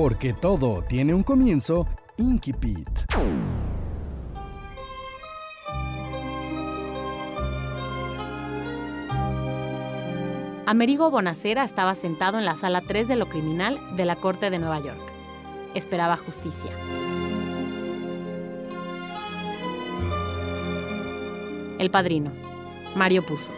[0.00, 2.88] Porque todo tiene un comienzo, Inkipit.
[10.64, 14.58] Amerigo Bonacera estaba sentado en la sala 3 de lo criminal de la Corte de
[14.58, 15.02] Nueva York.
[15.74, 16.70] Esperaba justicia.
[21.78, 22.32] El padrino,
[22.96, 23.52] Mario Puzo.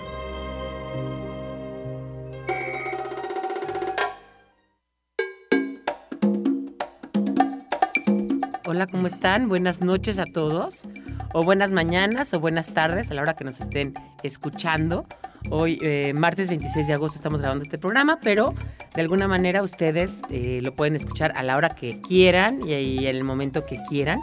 [8.75, 9.51] Hola, ¿cómo están?
[9.51, 10.89] Buenas noches a todos,
[11.35, 13.93] o buenas mañanas, o buenas tardes a la hora que nos estén
[14.23, 15.05] escuchando.
[15.51, 18.55] Hoy, eh, martes 26 de agosto, estamos grabando este programa, pero
[18.95, 22.73] de alguna manera ustedes eh, lo pueden escuchar a la hora que quieran y,
[23.07, 24.21] en el momento que quieran.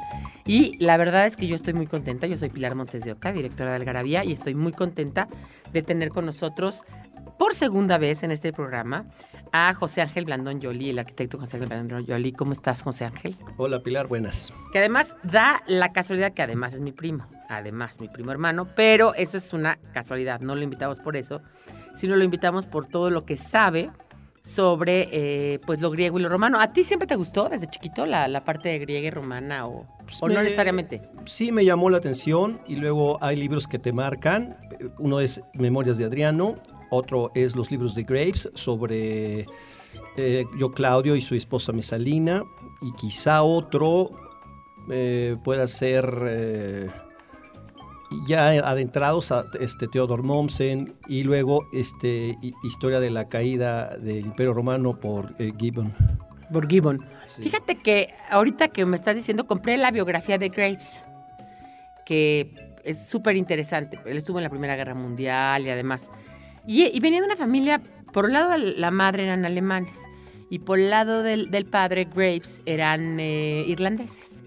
[0.47, 2.25] Y la verdad es que yo estoy muy contenta.
[2.25, 5.27] Yo soy Pilar Montes de Oca, directora de Algarabía, y estoy muy contenta
[5.73, 6.81] de tener con nosotros
[7.37, 9.05] por segunda vez en este programa
[9.51, 12.31] a José Ángel Blandón Yoli, el arquitecto José Ángel Blandón Yoli.
[12.33, 13.35] ¿Cómo estás, José Ángel?
[13.57, 14.53] Hola, Pilar, buenas.
[14.71, 19.13] Que además da la casualidad que además es mi primo, además mi primo hermano, pero
[19.15, 21.41] eso es una casualidad, no lo invitamos por eso,
[21.97, 23.89] sino lo invitamos por todo lo que sabe
[24.43, 26.59] sobre eh, pues lo griego y lo romano.
[26.59, 29.85] ¿A ti siempre te gustó desde chiquito la, la parte de griega y romana o,
[30.05, 31.01] Pues o no me- necesariamente?
[31.25, 34.53] Sí, me llamó la atención y luego hay libros que te marcan.
[34.97, 36.55] Uno es Memorias de Adriano,
[36.89, 39.45] otro es los libros de Graves sobre
[40.17, 42.43] eh, yo Claudio y su esposa Mesalina
[42.81, 44.11] y quizá otro
[44.91, 46.89] eh, pueda ser eh,
[48.27, 54.25] ya adentrados a este Theodor Mommsen y luego este hi- historia de la caída del
[54.25, 55.93] Imperio Romano por eh, Gibbon.
[56.51, 57.05] Por Gibbon.
[57.27, 57.43] Sí.
[57.43, 61.03] Fíjate que ahorita que me estás diciendo, compré la biografía de Graves,
[62.05, 63.99] que es súper interesante.
[64.05, 66.09] Él estuvo en la Primera Guerra Mundial y además.
[66.67, 67.81] Y, y venía de una familia,
[68.13, 69.97] por un lado la madre eran alemanes
[70.49, 74.41] y por el lado del, del padre Graves eran eh, irlandeses.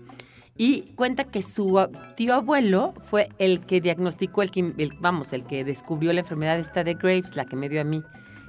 [0.56, 1.78] Y cuenta que su
[2.16, 6.58] tío abuelo fue el que diagnosticó, el que, el- vamos, el que descubrió la enfermedad
[6.58, 8.02] esta de Graves, la que me dio a mí,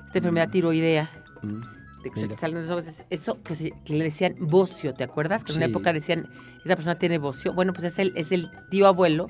[0.06, 1.10] esta enfermedad tiroidea
[1.42, 1.62] Mm.
[2.04, 4.94] de que se te salen los ojos, es- eso que, se- que le decían bocio,
[4.94, 5.44] ¿te acuerdas?
[5.44, 5.72] Que en una Sí.
[5.72, 6.28] época decían,
[6.66, 7.54] esa persona tiene bocio.
[7.54, 9.28] Bueno, pues es el, es el tío abuelo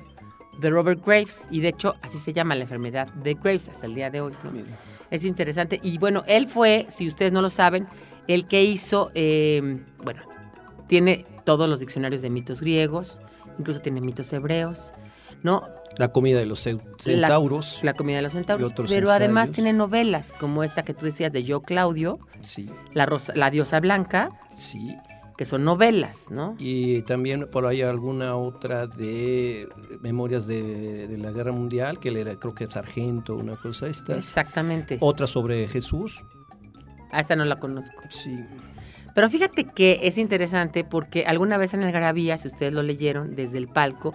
[0.58, 3.94] de Robert Graves y de hecho así se llama la enfermedad de Graves hasta el
[3.94, 4.32] día de hoy.
[5.10, 5.80] Es interesante.
[5.82, 7.86] Y bueno, él fue, si ustedes no lo saben,
[8.26, 10.22] el que hizo, eh, bueno,
[10.86, 13.20] tiene todos los diccionarios de mitos griegos,
[13.58, 14.92] incluso tiene mitos hebreos,
[15.42, 15.68] ¿no?
[15.98, 17.80] La comida de los centauros.
[17.82, 18.72] La comida de los centauros.
[18.88, 23.32] Pero además tiene novelas como esta que tú decías de Yo Claudio, Sí, la, rosa,
[23.36, 24.96] la diosa blanca, sí.
[25.36, 26.54] Que son novelas, ¿no?
[26.58, 29.68] Y también por ahí alguna otra de
[30.00, 34.18] memorias de, de la guerra mundial, que era, creo que sargento, una cosa de estas.
[34.18, 34.98] Exactamente.
[35.00, 36.24] Otra sobre Jesús.
[37.10, 38.02] A esa no la conozco.
[38.08, 38.38] Sí.
[39.14, 43.34] Pero fíjate que es interesante porque alguna vez en el Garabía, si ustedes lo leyeron
[43.34, 44.14] desde el palco,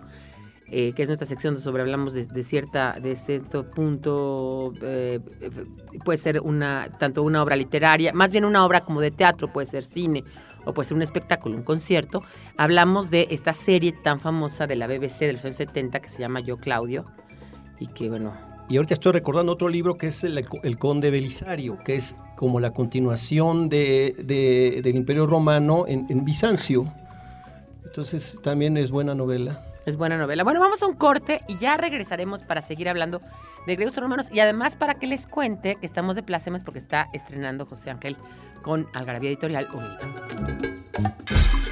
[0.71, 5.19] eh, que es nuestra sección sobre hablamos de, de cierta, de cierto punto, eh,
[6.05, 9.65] puede ser una, tanto una obra literaria, más bien una obra como de teatro, puede
[9.67, 10.23] ser cine
[10.65, 12.21] o puede ser un espectáculo, un concierto.
[12.57, 16.19] Hablamos de esta serie tan famosa de la BBC de los años 70 que se
[16.19, 17.05] llama Yo Claudio
[17.79, 18.33] y que bueno,
[18.69, 22.59] Y ahorita estoy recordando otro libro que es El, el Conde Belisario, que es como
[22.59, 26.85] la continuación de, de- del Imperio Romano en, en Bizancio.
[27.85, 29.65] Entonces también es buena novela.
[29.89, 30.43] Es buena novela.
[30.43, 33.21] Bueno, vamos a un corte y ya regresaremos para seguir hablando
[33.65, 36.77] de griegos y romanos y además para que les cuente que estamos de plácemes porque
[36.77, 38.15] está estrenando José Ángel
[38.61, 40.83] con Algarabía Editorial un libro.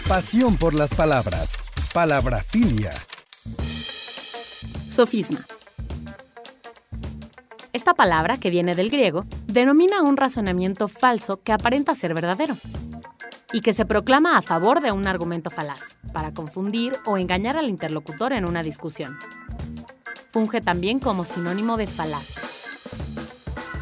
[0.07, 1.59] Pasión por las palabras.
[1.93, 2.89] Palabrafilia.
[4.89, 5.45] Sofisma.
[7.71, 12.55] Esta palabra, que viene del griego, denomina un razonamiento falso que aparenta ser verdadero
[13.53, 17.69] y que se proclama a favor de un argumento falaz, para confundir o engañar al
[17.69, 19.17] interlocutor en una discusión.
[20.31, 22.41] Funge también como sinónimo de falacia.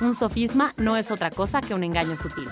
[0.02, 2.50] Un sofisma no es otra cosa que un engaño sutil.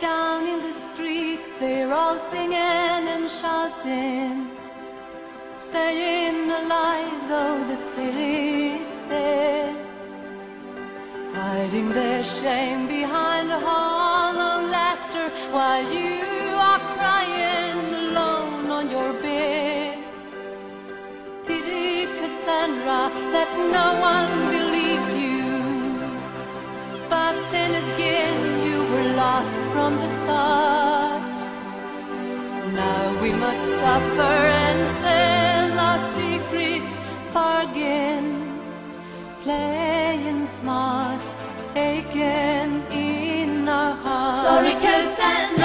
[0.00, 4.48] Down in the street, they're all singing and shouting,
[5.60, 9.76] staying alive though the city's dead.
[11.34, 15.26] hiding their shame behind hollow laughter
[15.56, 16.22] while you
[16.68, 19.98] are crying alone on your bed.
[21.46, 23.02] Pity Cassandra
[23.34, 25.44] that no one believed you.
[27.14, 28.36] But then again,
[28.66, 31.39] you were lost from the start.
[32.72, 36.98] Now we must suffer and sell our secrets,
[37.34, 38.24] bargain,
[39.42, 41.20] playing smart
[41.72, 44.46] again in our hearts.
[44.46, 45.59] Sorry, Cassandra,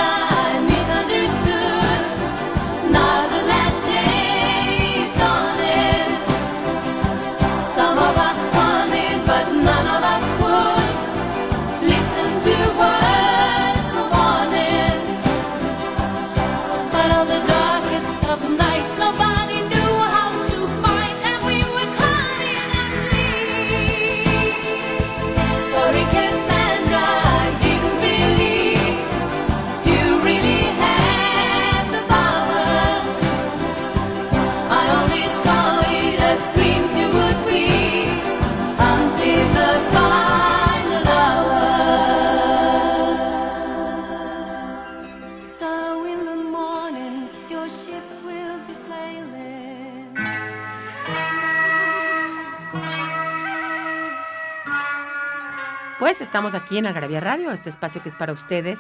[56.22, 58.80] Estamos aquí en Algarabía Radio, este espacio que es para ustedes,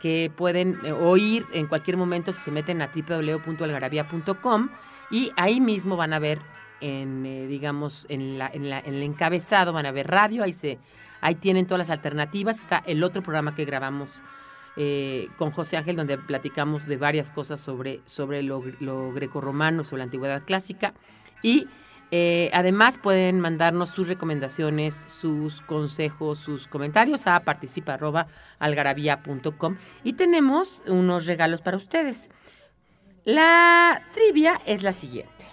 [0.00, 4.70] que pueden eh, oír en cualquier momento si se meten a www.algarabía.com
[5.10, 6.40] y ahí mismo van a ver
[6.80, 10.78] en, eh, digamos, en, la, el encabezado van a ver radio, ahí, se,
[11.20, 14.22] ahí tienen todas las alternativas, está el otro programa que grabamos
[14.76, 19.98] eh, con José Ángel, donde platicamos de varias cosas sobre, sobre lo, lo grecorromano, sobre
[19.98, 20.94] la antigüedad clásica.
[21.42, 21.66] Y
[22.14, 29.76] eh, además pueden mandarnos sus recomendaciones, sus consejos, sus comentarios a participa.algarabía.com.
[30.04, 32.28] Y tenemos unos regalos para ustedes.
[33.24, 35.46] La trivia es la siguiente.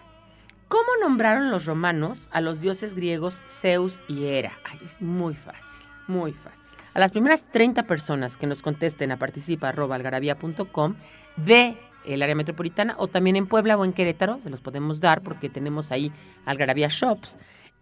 [0.68, 4.52] ¿Cómo nombraron los romanos a los dioses griegos Zeus y Hera?
[4.66, 6.76] Ay, es muy fácil, muy fácil.
[6.94, 10.96] A las primeras 30 personas que nos contesten a participa.algarabía.com
[11.38, 15.22] de el área metropolitana o también en Puebla o en Querétaro, se los podemos dar
[15.22, 16.12] porque tenemos ahí
[16.46, 17.38] Algarabía Shops,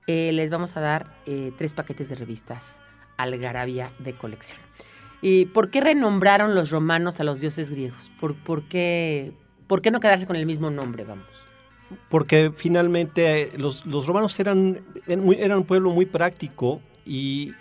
[0.08, 2.80] eh, les vamos a dar eh, tres paquetes de revistas
[3.18, 4.60] Algarabía de colección.
[5.22, 8.12] ¿Y por qué renombraron los romanos a los dioses griegos?
[8.19, 9.34] ¿Por, por qué,
[9.66, 11.25] ¿Por qué no quedarse con el mismo nombre, vamos?
[12.10, 17.54] Porque finalmente eh, los, los romanos eran, eran, un pueblo muy práctico y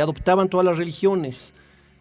[0.00, 1.54] adoptaban todas las religiones.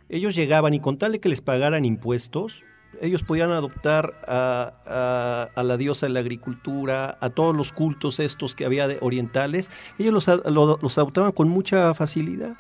[0.10, 2.63] Ellos llegaban y con tal de que les pagaran impuestos,
[3.01, 8.19] ellos podían adoptar a, a- a la diosa de la agricultura, a todos los cultos
[8.19, 9.69] estos que había de orientales.
[10.00, 10.13] Ellos
[10.45, 12.56] los, adoptaban con mucha facilidad.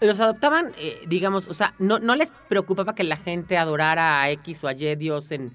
[0.00, 4.30] Los adoptaban, eh, digamos, o sea, no, no les preocupaba que la gente adorara a
[4.30, 5.54] X o a Y Dios en,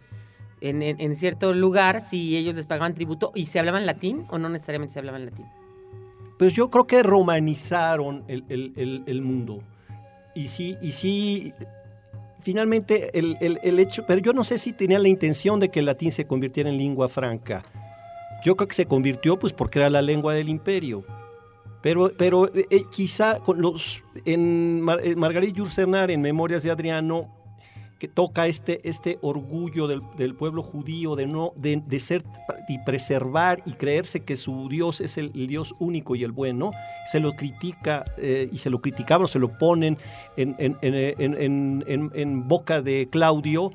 [0.62, 4.40] en, en- en cierto lugar si ellos les pagaban tributo y se hablaban latín o
[4.40, 5.46] no necesariamente se hablaban latín.
[6.40, 9.62] Pues yo creo que romanizaron el, el- el- el mundo.
[10.34, 11.54] Y sí, y sí,
[12.42, 15.80] finalmente el, el- el hecho, pero yo no sé si tenían la intención de que
[15.80, 17.64] el latín se convirtiera en lengua franca.
[18.44, 21.04] Yo creo que se convirtió pues porque era la lengua del imperio.
[21.82, 25.56] Pero, pero eh, eh, quizá con los, en Mar- eh, Margarit
[26.10, 27.34] en Memorias de Adriano,
[28.02, 32.24] que toca este, este orgullo del, del pueblo judío de, no, de, de ser
[32.68, 36.72] y preservar y creerse que su Dios es el, Dios único y el bueno,
[37.06, 40.00] se lo critica eh, y se lo criticaban, se lo ponen
[40.36, 43.72] en, en- en- en- en- en- en boca de Claudio,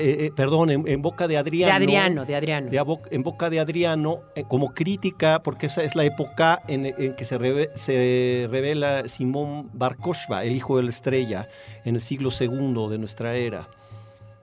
[0.00, 1.74] eh, eh, perdón, en, en boca de De Adriano.
[1.74, 2.70] Adriano, de Adriano.
[2.70, 6.86] de abo- en boca de Adriano eh, como crítica, porque esa es la época en,
[6.86, 11.48] en que se, reve- se revela Simón Bar Kokhba, el hijo de la estrella,
[11.84, 13.68] en el siglo II de nuestra era.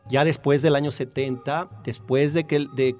[0.09, 2.95] Ya después del año 70, después de que, de-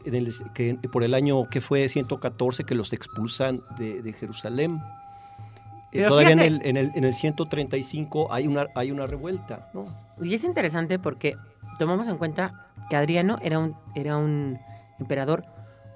[0.92, 4.82] por el año que fue 114 que los expulsan de, de Jerusalén.
[5.94, 9.88] Eh, todavía en el, en, el, en el 135 hay una, hay una revuelta, ¿no?
[10.22, 11.38] Y es interesante porque
[11.78, 14.58] tomamos en cuenta que Adriano era un, era un
[15.00, 15.44] emperador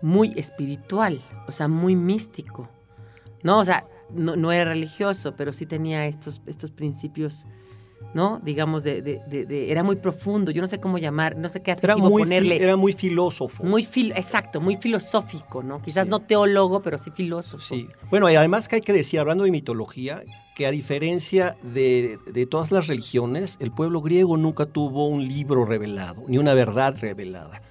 [0.02, 2.68] muy espiritual, o sea, muy místico.
[3.44, 3.58] ¿No?
[3.60, 7.48] O sea, no, no era religioso, pero sí tenía estos, estos principios,
[8.14, 8.40] ¿no?
[8.44, 10.52] Digamos, de, de- de- de- era muy profundo.
[10.52, 12.62] Yo no sé cómo llamar, no sé qué Era adjetivo fi- ponerle.
[12.64, 13.64] era muy filósofo.
[13.64, 15.82] Muy fil exacto, muy filosófico, ¿no?
[15.82, 16.10] Quizás Sí.
[16.12, 17.64] no teólogo, pero sí filósofo.
[17.64, 17.88] Sí.
[18.12, 20.22] Bueno, y además que hay que decir, hablando de mitología,
[20.56, 25.66] que a diferencia de, de todas las religiones, el pueblo griego nunca tuvo un libro
[25.66, 27.62] revelado, ni una verdad revelada.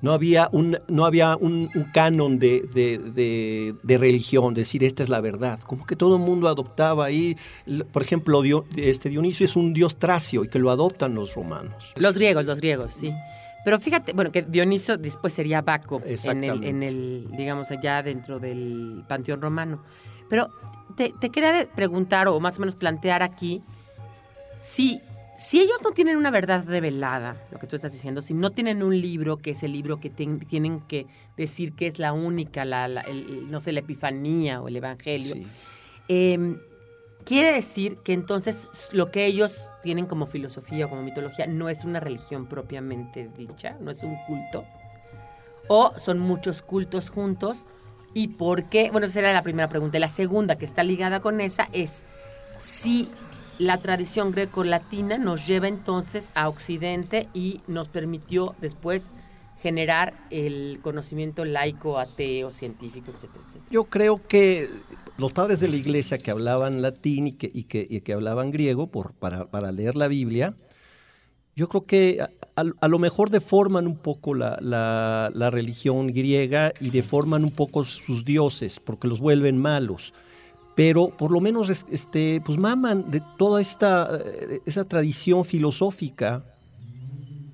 [0.00, 5.08] No había un, no había un, un canon de, de- de- religión, decir esta es
[5.08, 5.58] la verdad.
[5.60, 7.36] Como que todo el mundo adoptaba ahí,
[7.90, 8.40] por ejemplo,
[8.76, 11.92] este Dionisio es un dios tracio y que lo adoptan los romanos.
[11.96, 13.12] Los griegos, los griegos, sí.
[13.64, 16.68] Pero fíjate, bueno, que Dioniso después sería Baco en el, Exactamente.
[16.68, 19.82] en el, digamos, allá dentro del panteón romano.
[20.28, 20.48] Pero
[20.96, 23.62] te, te quería preguntar, o más o menos plantear aquí,
[24.60, 25.00] si,
[25.38, 28.82] si ellos no tienen una verdad revelada, lo que tú estás diciendo, si no tienen
[28.82, 31.06] un libro que es el libro que ten- tienen que
[31.36, 34.76] decir que es la única, la, la- el- el- no sé, la epifanía o el
[34.76, 35.46] evangelio, Sí.
[36.08, 36.56] eh,
[37.24, 41.84] quiere decir que entonces lo que ellos tienen como filosofía o como mitología no es
[41.84, 44.64] una religión propiamente dicha, no es un culto.
[45.68, 47.66] O son muchos cultos juntos.
[48.14, 48.90] ¿Y por qué?
[48.90, 49.98] Bueno, esa era la primera pregunta.
[49.98, 52.02] Y la segunda, que está ligada con esa, es
[52.56, 53.08] si
[53.58, 59.06] la tradición greco-latina nos lleva entonces a Occidente y nos permitió después
[59.60, 63.70] generar el conocimiento laico, ateo, científico, etcétera, etcétera.
[63.70, 64.68] Yo creo que
[65.16, 68.52] los padres de la iglesia que hablaban latín y que, y que, y que hablaban
[68.52, 70.54] griego por, para, para leer la Biblia,
[71.58, 72.30] yo creo que a,
[72.80, 77.84] a- lo mejor deforman un poco la, la- la religión griega y deforman un poco
[77.84, 80.12] sus dioses porque los vuelven malos.
[80.76, 86.44] Pero por lo menos es- este, pues maman de toda esta eh, esa tradición filosófica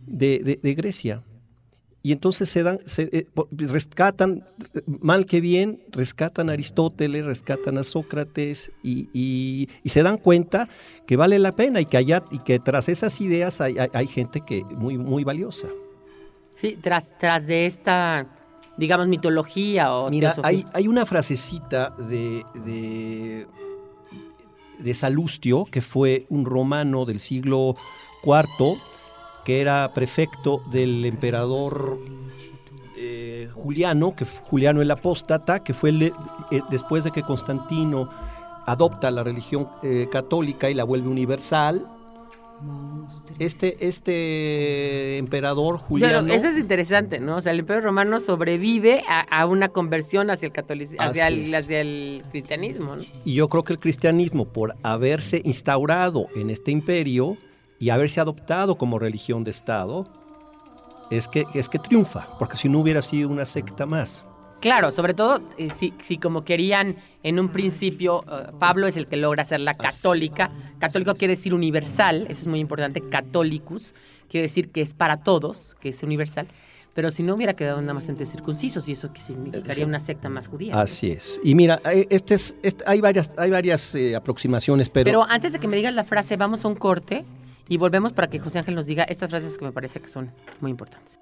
[0.06, 1.22] de, de- de Grecia.
[2.06, 4.46] Y entonces se dan, se, eh, rescatan,
[5.00, 10.68] mal que bien, rescatan a Aristóteles, rescatan a Sócrates y, y- y se dan cuenta
[11.06, 14.06] que vale la pena y que, allá, y que tras esas ideas hay, hay- hay
[14.06, 15.68] gente que muy, muy valiosa.
[16.56, 18.26] Sí, tras, tras de esta,
[18.76, 23.46] digamos, mitología o Mira, hay, hay una frasecita de, de,
[24.78, 27.76] de Salustio, que fue un romano del siglo
[28.22, 28.76] IV,
[29.44, 31.98] que era prefecto del emperador
[32.96, 36.12] eh, Juliano, que Juliano el apóstata, que fue el- eh,
[36.70, 38.08] después de que Constantino
[38.66, 41.86] adopta la religión eh, católica y la vuelve universal.
[43.38, 46.20] Este, este emperador Juliano...
[46.22, 47.36] Bueno, eso es interesante, ¿no?
[47.36, 51.80] O sea, el Imperio Romano sobrevive a, a una conversión hacia el catolicismo, hacia hacia
[51.80, 53.02] el cristianismo, ¿no?
[53.24, 57.36] Y yo creo que el cristianismo, por haberse instaurado en este imperio
[57.78, 60.08] y haberse adoptado como religión de Estado,
[61.10, 64.24] es que, es que triunfa, porque si no hubiera sido una secta más.
[64.60, 69.06] Claro, sobre todo eh, si, si como querían en un principio, eh, Pablo es el
[69.06, 70.50] que logra hacerla católica.
[70.78, 73.02] Católico quiere decir universal, eso es muy importante.
[73.02, 73.94] Católicus
[74.30, 76.46] quiere decir que es para todos, que es universal.
[76.94, 80.28] Pero si no hubiera quedado nada más entre circuncisos, y eso que significaría una secta
[80.28, 80.80] más judía.
[80.80, 81.40] Así es.
[81.42, 85.52] Y mira, eh, este es, este- hay varias, hay varias eh, aproximaciones, pero, Pero antes
[85.52, 87.24] de que me digas la frase, vamos a un corte
[87.68, 90.32] y volvemos para que José Ángel nos diga estas frases que me parece que son
[90.60, 91.20] muy importantes.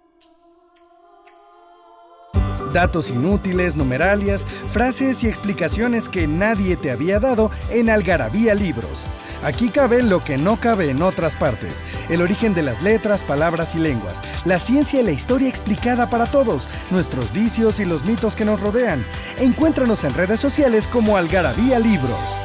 [2.73, 9.07] Datos inútiles, numeralias, frases y explicaciones que nadie te había dado en Algarabía Libros.
[9.45, 11.85] Aquí cabe lo que no cabe en otras partes.
[12.09, 14.23] El origen de las letras, palabras y lenguas.
[14.47, 16.69] La ciencia y la historia explicada para todos.
[16.91, 19.05] Nuestros vicios y los mitos que nos rodean.
[19.39, 22.41] Encuéntranos en redes sociales como Algarabía Libros.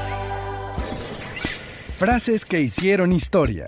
[1.98, 3.66] Frases que hicieron historia.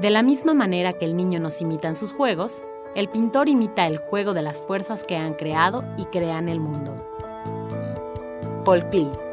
[0.00, 2.62] De la misma manera que el niño nos imita en sus juegos,
[2.94, 6.94] el pintor imita el juego de las fuerzas que han creado y crean el mundo.
[8.64, 9.27] Paul Klee.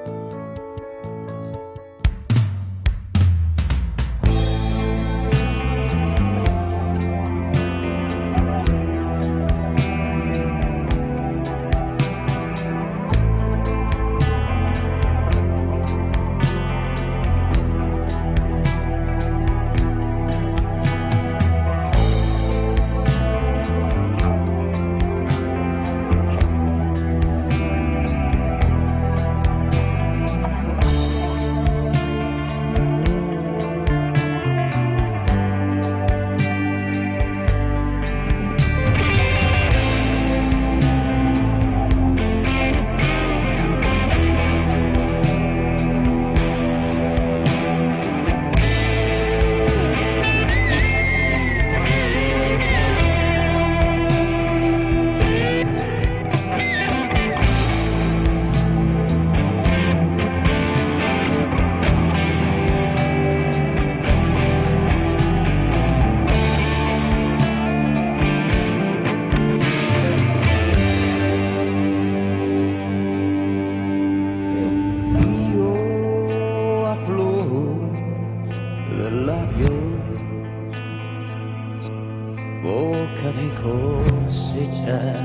[82.65, 85.23] boca de cosechar.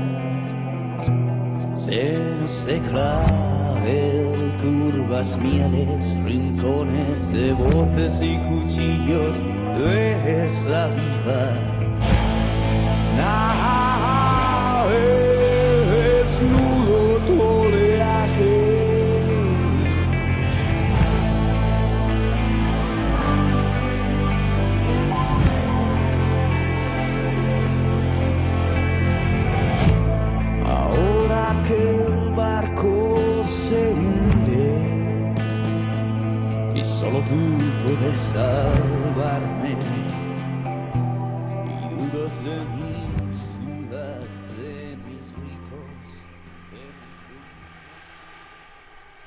[1.73, 4.29] Se nos declaren
[4.61, 9.35] curvas, mieles, rincones de voces y cuchillos
[9.77, 11.70] de saliva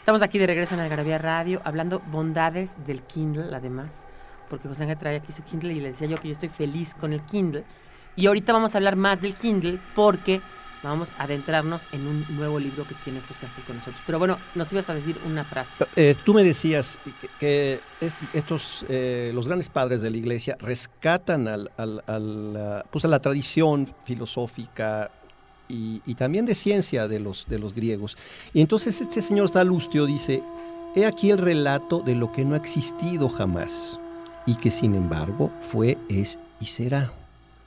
[0.04, 4.04] Estamos aquí de regreso en Algarabía Radio hablando bondades del Kindle, además,
[4.50, 6.94] porque José Ángel trae aquí su Kindle y le decía yo que yo estoy feliz
[6.94, 7.64] con el Kindle.
[8.14, 10.42] Y ahorita vamos a hablar más del Kindle porque
[10.82, 14.02] vamos a adentrarnos en un nuevo libro que tiene José Ángel con nosotros.
[14.04, 15.86] Pero bueno, nos ibas a decir una frase.
[15.96, 20.58] Eh, tú me decías que, que es- estos, eh, los grandes padres de la iglesia
[20.60, 25.10] rescatan al, al- al, pues a la tradición filosófica
[25.68, 28.16] y, y también de ciencia de los, de los griegos.
[28.52, 30.42] Y entonces este señor Salustio dice,
[30.94, 33.98] he aquí el relato de lo que no ha existido jamás
[34.46, 37.12] y que sin embargo fue, es y será.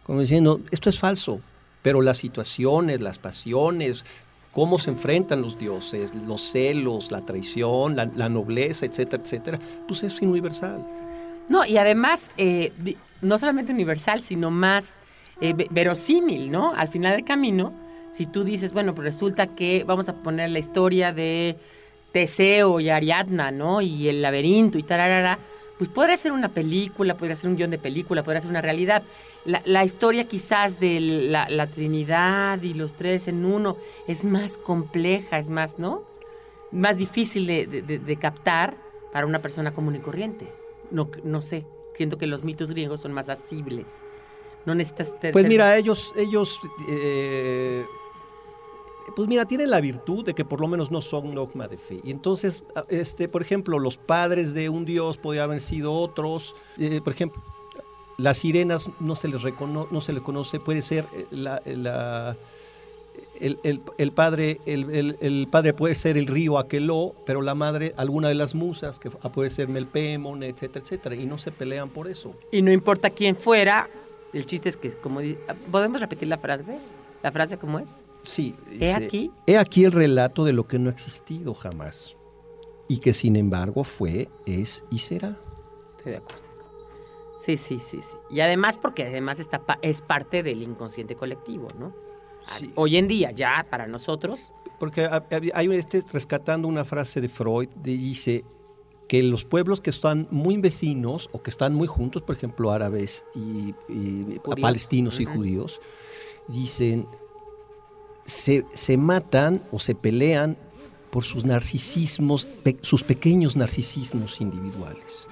[0.03, 1.41] Como diciendo, esto es falso,
[1.81, 4.05] pero las situaciones, las pasiones,
[4.51, 10.03] cómo se enfrentan los dioses, los celos, la traición, la, la nobleza, etcétera, etcétera, pues
[10.03, 10.85] es universal.
[11.49, 12.71] No, y además, eh,
[13.21, 14.95] no solamente universal, sino más
[15.41, 16.73] eh, ve- verosímil, ¿no?
[16.73, 17.73] Al final del camino,
[18.11, 21.55] si tú dices, bueno, pues resulta que vamos a poner la historia de
[22.11, 23.81] Teseo y Ariadna, ¿no?
[23.81, 25.39] Y el laberinto y tararara,
[25.77, 29.03] pues podría ser una película, podría ser un guion de película, podría ser una realidad.
[29.45, 34.57] La, la historia quizás de la, la Trinidad y los tres en uno es más
[34.57, 36.01] compleja, es más, ¿no?
[36.71, 38.75] Más difícil de, de- captar
[39.13, 40.51] para una persona común y corriente.
[40.91, 41.65] No, no sé,
[41.95, 43.87] siento que los mitos griegos son más asibles.
[44.67, 47.85] No necesitas ter- Pues mira, ellos, ellos, eh,
[49.15, 52.01] pues mira, tienen la virtud de que por lo menos no son dogma de fe.
[52.03, 56.53] Y entonces, a- este, por ejemplo, los padres de un dios podrían haber sido otros.
[56.77, 57.41] Eh, por ejemplo,
[58.17, 62.35] las sirenas no se les recono- no se les conoce, puede ser eh, la, la-
[63.39, 67.93] el, el- el padre, el, el- padre puede ser el río Aqueló, pero la madre,
[67.95, 72.09] alguna de las musas, que puede ser Melpémon, etcétera, etcétera, y no se pelean por
[72.09, 72.33] eso.
[72.51, 73.89] Y no importa quién fuera,
[74.37, 75.19] el chiste es que, como
[75.71, 76.77] ¿podemos repetir la frase?
[77.23, 77.89] ¿La frase cómo es?
[78.21, 78.55] Sí.
[78.79, 79.31] He aquí.
[79.45, 82.15] He aquí el relato de lo que no ha existido jamás
[82.87, 85.35] y que sin embargo fue, es y será.
[85.97, 86.43] Estoy de acuerdo.
[87.43, 88.15] Sí, sí, sí, sí.
[88.29, 91.93] Y además porque además está pa- es parte del inconsciente colectivo, ¿no?
[92.57, 92.71] Sí.
[92.75, 94.39] Hoy en día, ya para nosotros,
[94.79, 98.45] Porque ha- ha- hay un- este rescatando una frase de Freud, de- dice
[99.07, 103.23] que los pueblos que están muy vecinos o que están muy juntos, por ejemplo árabes
[103.35, 103.73] y,
[104.61, 105.79] palestinos y judíos,
[106.47, 107.07] dicen,
[108.25, 110.57] se, se matan o se pelean
[111.09, 115.27] por sus narcisismos, pe- sus pequeños narcisismos individuales.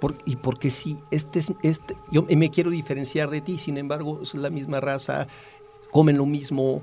[0.00, 4.20] Por- y porque si este es, este, yo me quiero diferenciar de ti, sin embargo,
[4.22, 5.26] es la misma raza,
[5.90, 6.82] comen lo mismo,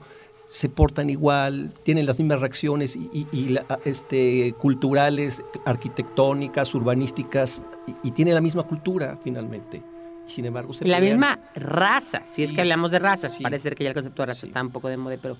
[0.53, 7.63] se portan igual, tienen las mismas reacciones y, y- y la- este, culturales, arquitectónicas, urbanísticas,
[7.87, 9.81] y, y tienen la misma cultura finalmente.
[10.27, 11.17] Sin embargo, se la pelean.
[11.17, 13.43] misma raza, si es que hablamos de razas, Sí.
[13.43, 14.47] parece ser que ya el concepto de raza Sí.
[14.47, 15.37] está un poco de moda, pero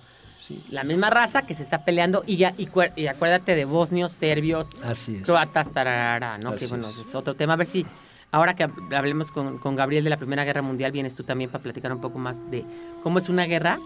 [0.69, 4.11] la misma raza que se está peleando y, ya, y, cuer- y acuérdate de bosnios,
[4.11, 5.23] serbios, Así es.
[5.25, 6.49] croatas, tararara, ¿no?
[6.49, 6.97] Así que bueno, es.
[6.97, 7.53] es otro tema.
[7.53, 7.85] A ver si
[8.31, 11.49] ahora que hab- hablemos con, con Gabriel de la Primera Guerra Mundial, vienes tú también
[11.49, 12.65] para platicar un poco más de
[13.03, 13.77] cómo es una guerra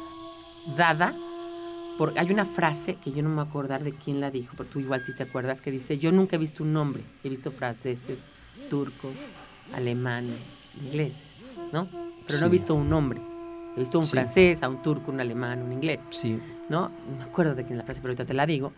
[0.78, 1.14] dada
[1.98, 2.18] por...
[2.18, 4.70] Hay una frase que yo no me voy a acordar de quién la dijo, pero
[4.70, 7.52] tú igual sí te acuerdas, que dice, yo nunca he visto un nombre, he visto
[7.52, 8.30] franceses,
[8.70, 9.14] turcos,
[9.74, 10.36] alemanes,
[10.84, 11.22] ingleses,
[11.72, 11.88] ¿no?
[12.28, 13.22] Pero no he visto un nombre.
[13.76, 14.12] He visto un Sí.
[14.12, 16.00] francés, a un turco, un alemán, un inglés.
[16.10, 16.40] Sí.
[16.70, 16.90] ¿no?
[16.90, 18.74] No me acuerdo de quién es la frase, pero ahorita te la digo.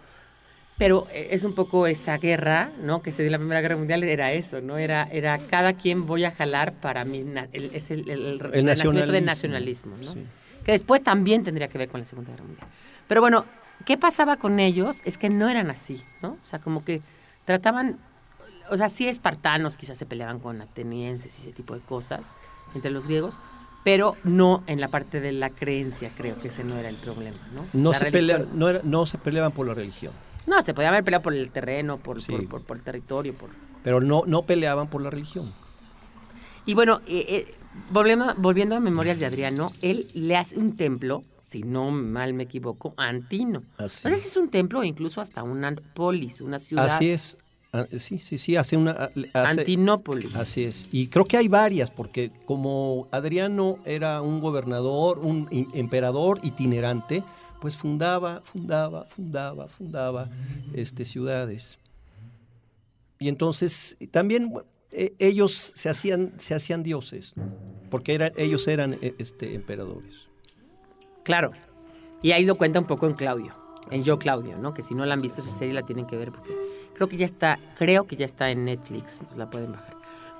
[0.77, 3.01] Pero eh, es un poco esa guerra, ¿no?
[3.01, 4.77] Que se dio en la Primera Guerra Mundial, era eso, ¿no?
[4.77, 8.39] Era, era cada quien voy a jalar para mí, na- el- es el, el, el
[8.39, 10.13] renacimiento del nacionalismo, ¿no?
[10.13, 10.23] Sí.
[10.67, 12.67] Que después también tendría que ver con la Segunda Guerra Mundial.
[13.07, 13.45] Pero bueno,
[13.85, 14.97] ¿qué pasaba con ellos?
[15.05, 16.31] Es que no eran así, ¿no?
[16.31, 17.01] O sea, como que
[17.45, 17.97] trataban,
[18.69, 22.27] o sea, sí espartanos quizás se peleaban con atenienses y ese tipo de cosas
[22.75, 23.39] entre los griegos,
[23.85, 27.37] pero no en la parte de la creencia, creo que ese no era el problema,
[27.55, 27.65] ¿no?
[27.71, 28.41] No La se, religión.
[28.41, 30.11] pelea- no, era- no se peleaban por la religión,
[30.47, 32.31] No, se podía haber peleado por el terreno, por, Sí.
[32.33, 33.49] por, por- por el territorio, por...
[33.85, 35.49] pero no, no peleaban por la religión.
[36.65, 37.55] Y bueno, eh, eh,
[37.91, 42.43] volviendo, volviendo a Memorias de Adriano, él le hace un templo si no mal me
[42.43, 43.63] equivoco, Antino.
[43.77, 44.09] Así.
[44.09, 46.87] Si es un templo incluso hasta una polis, una ciudad.
[46.87, 47.37] Así es.
[47.71, 48.91] Ah, Sí, sí, sí, hace una...
[48.91, 50.35] hace- Antinópolis.
[50.35, 50.87] Así es.
[50.91, 57.23] Y creo que hay varias, porque como Adriano era un gobernador, un emperador itinerante,
[57.61, 60.29] pues fundaba, fundaba, fundaba, fundaba
[60.73, 61.77] este, ciudades.
[63.19, 64.53] Y entonces también
[64.91, 67.43] eh, ellos se hacían, se hacían dioses, ¿no?
[67.89, 70.27] porque ellos eran eh, este, emperadores.
[71.23, 71.51] Claro.
[72.21, 73.53] Y ahí lo cuenta un poco en Claudio,
[73.91, 74.17] en Yo.
[74.17, 74.73] Claudio, ¿no?
[74.73, 76.51] Que si no la han visto esa serie la tienen que ver porque
[76.95, 79.93] creo que ya está, creo que ya está en Netflix, la pueden bajar.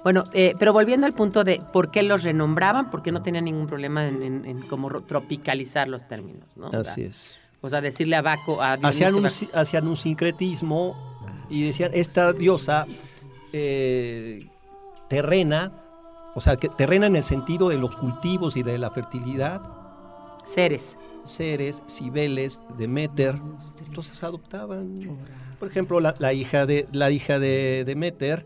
[0.03, 3.45] Bueno, eh, pero volviendo al punto de por qué los renombraban, por qué no tenían
[3.45, 6.67] ningún problema en, en- en como ro- tropicalizar los términos, ¿no?
[6.67, 7.37] O sea, Así es.
[7.61, 10.95] O sea, decirle a Baco, a Dionisio hacían un, Baco- hacían un sincretismo
[11.49, 12.85] y decían, esta diosa
[13.53, 14.39] eh,
[15.09, 15.71] terrena,
[16.35, 19.61] o sea, que terrena en el sentido de los cultivos y de la fertilidad,
[20.45, 20.97] Ceres.
[21.25, 23.35] Ceres, Cibeles, Demeter,
[23.85, 24.99] entonces adoptaban,
[25.59, 28.45] por ejemplo, la, la hija de la hija de Demeter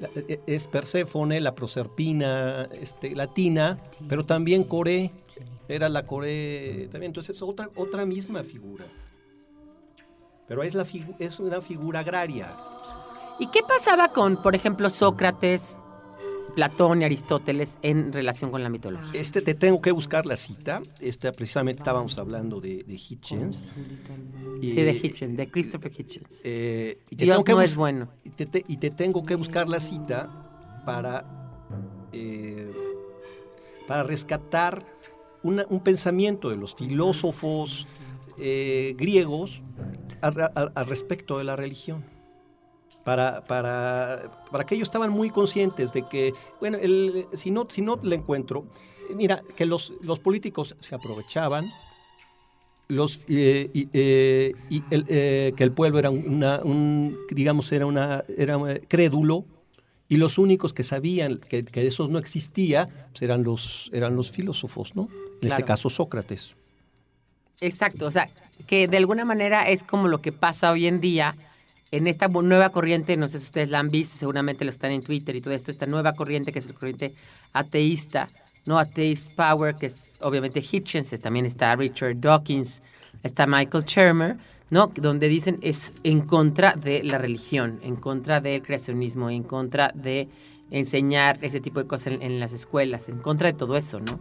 [0.00, 3.76] la- e- es Perséfone, la Proserpina este, latina,
[4.08, 5.10] pero también Coré,
[5.68, 8.84] era la Coré también, entonces es otra, otra misma figura.
[10.48, 12.54] Pero es, la figu- es una figura agraria.
[13.38, 15.78] ¿Y qué pasaba con, por ejemplo, Sócrates,
[16.54, 19.20] Platón y Aristóteles en relación con la mitología?
[19.20, 20.82] Este te tengo que buscar la cita.
[21.00, 23.62] Este, precisamente estábamos hablando de, de Hitchens.
[24.60, 26.40] Sí, de Hitchens, de Christopher Hitchens.
[26.44, 28.08] Eh, y te Dios tengo que no es bueno.
[28.24, 31.24] Y te, te- y te tengo que buscar la cita para,
[32.12, 32.72] eh,
[33.88, 34.84] para rescatar
[35.42, 37.86] una- un pensamiento de los filósofos
[38.38, 39.62] eh, griegos
[40.20, 42.04] al respecto de la religión.
[43.04, 47.82] Para, para, para que ellos estaban muy conscientes de que, bueno, el- si, no, si
[47.82, 48.64] no le encuentro,
[49.14, 51.70] mira, que los, los políticos se aprovechaban,
[52.88, 54.54] los, eh, y, eh,
[54.90, 59.44] eh, que el pueblo era una, un, digamos, era una, era crédulo,
[60.08, 64.30] y los únicos que sabían que, que eso no existía pues eran, los, eran los
[64.30, 65.08] filósofos, ¿no?
[65.40, 66.54] En este caso Sócrates.
[67.60, 68.28] Exacto, o sea,
[68.66, 71.34] que de alguna manera es como lo que pasa hoy en día
[71.96, 75.00] en esta nueva corriente, no sé si ustedes la han visto, seguramente lo están en
[75.00, 77.12] Twitter y todo esto, esta nueva corriente que es la corriente
[77.52, 78.28] ateísta,
[78.66, 82.82] no atheist power, que es obviamente Hitchens, también está Richard Dawkins,
[83.22, 84.36] está Michael Shermer,
[84.70, 84.88] ¿no?
[84.96, 90.28] Donde dicen es en contra de la religión, en contra del creacionismo, en contra de
[90.72, 94.18] enseñar ese tipo de cosas en, las escuelas, en contra de todo eso, ¿no?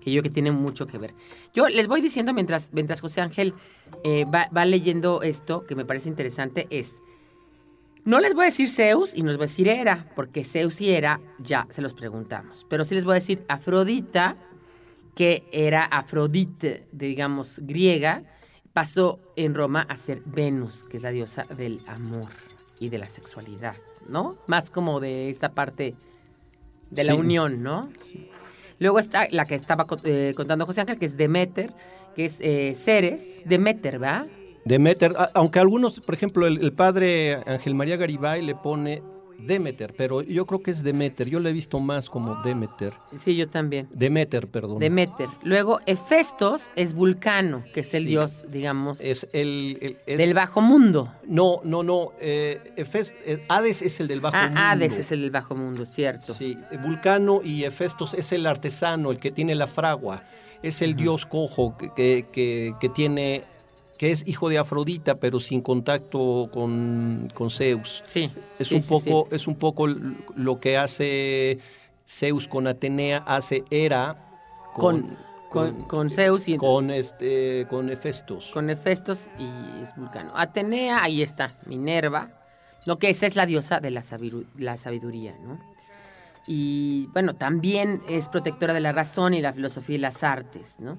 [0.00, 1.14] que yo que tiene mucho que ver.
[1.54, 3.54] Yo les voy diciendo mientras, mientras José Ángel
[4.02, 7.00] eh, va leyendo esto, que me parece interesante, es,
[8.04, 10.80] no les voy a decir Zeus y no les voy a decir Hera, porque Zeus
[10.80, 14.36] y Hera ya se los preguntamos, pero sí les voy a decir Afrodita,
[15.14, 18.24] que era Afrodite, de, digamos, griega,
[18.72, 22.28] pasó en Roma a ser Venus, que es la diosa del amor
[22.80, 23.76] y de la sexualidad,
[24.08, 24.36] ¿no?
[24.48, 25.94] Más como de esta parte
[26.90, 27.88] de la unión, ¿no?
[28.80, 31.72] Luego está la que estaba eh, contando José Ángel, que es Demeter,
[32.16, 34.26] que es eh, Ceres, Demeter, ¿va?
[34.64, 39.02] Demeter, aunque algunos, por ejemplo, el, el padre Ángel María Garibay le pone
[39.36, 42.92] Demeter, pero yo creo que es Demeter, yo lo he visto más como Demeter.
[43.18, 43.88] Sí, yo también.
[43.92, 44.78] Demeter, perdón.
[44.78, 45.28] Demeter.
[45.42, 48.08] Luego, Hefestos es Vulcano, que es el Sí.
[48.10, 51.12] dios, digamos, es el, el- es- del bajo mundo.
[51.26, 52.12] No, no, no.
[52.20, 54.60] eh, Efes- eh, Hades es el del bajo Ah, mundo.
[54.62, 56.32] Hades es el del bajo mundo, cierto.
[56.32, 60.22] Sí, Vulcano y Hefestos es el artesano, el que tiene la fragua.
[60.62, 63.42] Es el dios cojo que, que- que- que tiene,
[63.98, 68.04] que es hijo de Afrodita, pero sin contacto con, con Zeus.
[68.08, 68.30] Sí.
[68.58, 71.58] Es sí, un sí, poco, es un poco lo que hace
[72.06, 74.16] Zeus con Atenea, hace Hera
[74.72, 75.16] Con,
[75.48, 78.50] con, con, con Zeus y con este, con Hefestos.
[78.52, 80.32] con Hefestos y es Vulcano.
[80.34, 82.30] Atenea, ahí está, Minerva.
[82.86, 84.02] Lo que es es la diosa de la,
[84.58, 85.58] la sabiduría, ¿no?
[86.46, 90.98] Y bueno, también es protectora de la razón y la filosofía y las artes, ¿no?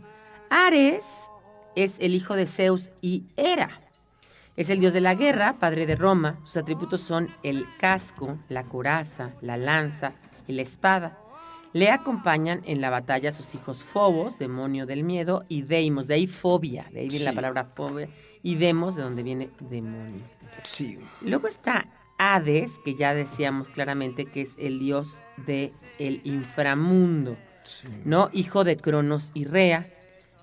[0.50, 1.30] Ares
[1.76, 3.80] es el hijo de Zeus y Hera.
[4.56, 6.40] Es el dios de la guerra, padre de Roma.
[6.46, 10.14] Sus atributos son el casco, la coraza, la lanza
[10.48, 11.20] y la espada.
[11.74, 16.26] Le acompañan en la batalla sus hijos Fobos, demonio del miedo, y Deimos, de ahí
[16.26, 18.08] fobia, de ahí viene la palabra fobia,
[18.42, 20.22] y Demos, de donde viene demonio.
[20.64, 20.98] Sí.
[21.20, 27.38] Luego está Hades, que ya decíamos claramente que es el dios del el inframundo,
[28.06, 28.30] ¿no?
[28.32, 29.86] Hijo de Cronos y Rea,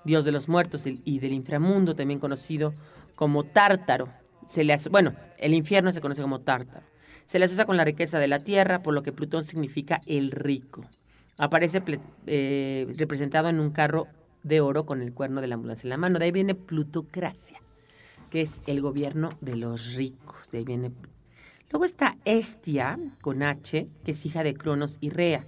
[0.03, 2.73] dios de los muertos y del inframundo, también conocido
[3.15, 4.09] como Tártaro.
[4.47, 6.85] Se le bueno, el infierno se conoce como Tártaro.
[7.25, 10.31] Se le asocia con la riqueza de la tierra, por lo que Plutón significa el
[10.31, 10.81] rico.
[11.37, 11.81] Aparece
[12.27, 14.07] eh, representado en un carro
[14.43, 16.19] de oro con el cuerno de la ambulancia en la mano.
[16.19, 17.61] De ahí viene plutocracia,
[18.29, 20.51] que es el gobierno de los ricos.
[20.51, 20.91] De ahí viene.
[21.71, 25.43] Luego está Estia, con H, que es hija de Cronos y Rea,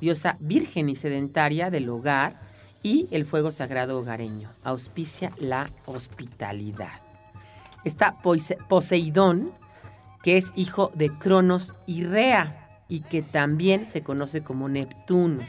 [0.00, 2.40] diosa virgen y sedentaria del hogar
[2.86, 4.48] y el fuego sagrado hogareño.
[4.62, 7.00] Auspicia la hospitalidad.
[7.82, 9.50] Está Poseidón,
[10.22, 15.42] que es hijo de Cronos y Rea, y que también se conoce como Neptuno.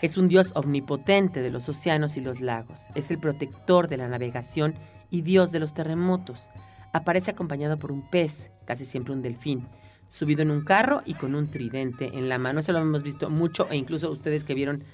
[0.00, 2.86] Es un dios omnipotente de los océanos y los lagos.
[2.94, 4.74] Es el protector de la navegación
[5.10, 6.48] y dios de los terremotos.
[6.94, 9.68] Aparece acompañado por un pez, casi siempre un delfín,
[10.08, 12.60] subido en un carro y con un tridente en la mano.
[12.60, 14.84] Eso lo hemos visto mucho e incluso ustedes que vieron,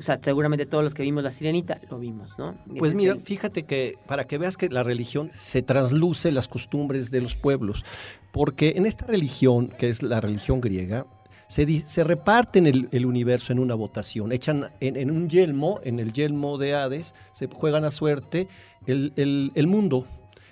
[0.00, 2.56] o sea, seguramente todos los que vimos La Sirenita lo vimos, ¿no?
[2.78, 7.10] Pues mira, el- fíjate que para que veas que la religión se trasluce las costumbres
[7.10, 7.84] de los pueblos,
[8.32, 11.06] porque en esta religión, que es la religión griega,
[11.48, 15.80] se, di- se reparten el, el universo en una votación, echan en, en un yelmo,
[15.84, 18.48] en el yelmo de Hades, se juegan a suerte
[18.86, 20.06] el, el- el mundo.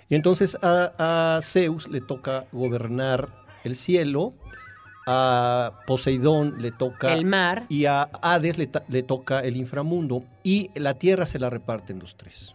[0.09, 3.29] Y entonces a, a Zeus le toca gobernar
[3.63, 4.33] el cielo,
[5.11, 7.65] a Poseidón le toca el mar.
[7.67, 12.53] y a Hades le, toca el inframundo y la tierra se la reparten los tres.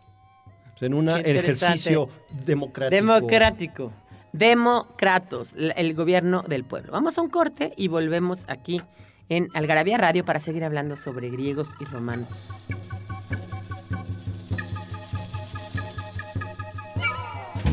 [0.77, 2.09] Sea, en un ejercicio
[2.47, 2.95] democrático.
[2.95, 3.93] Democrático.
[4.33, 6.93] Democratos, el gobierno del pueblo.
[6.93, 8.81] Vamos a un corte y volvemos aquí
[9.29, 12.55] en Algarabía Radio para seguir hablando sobre griegos y romanos.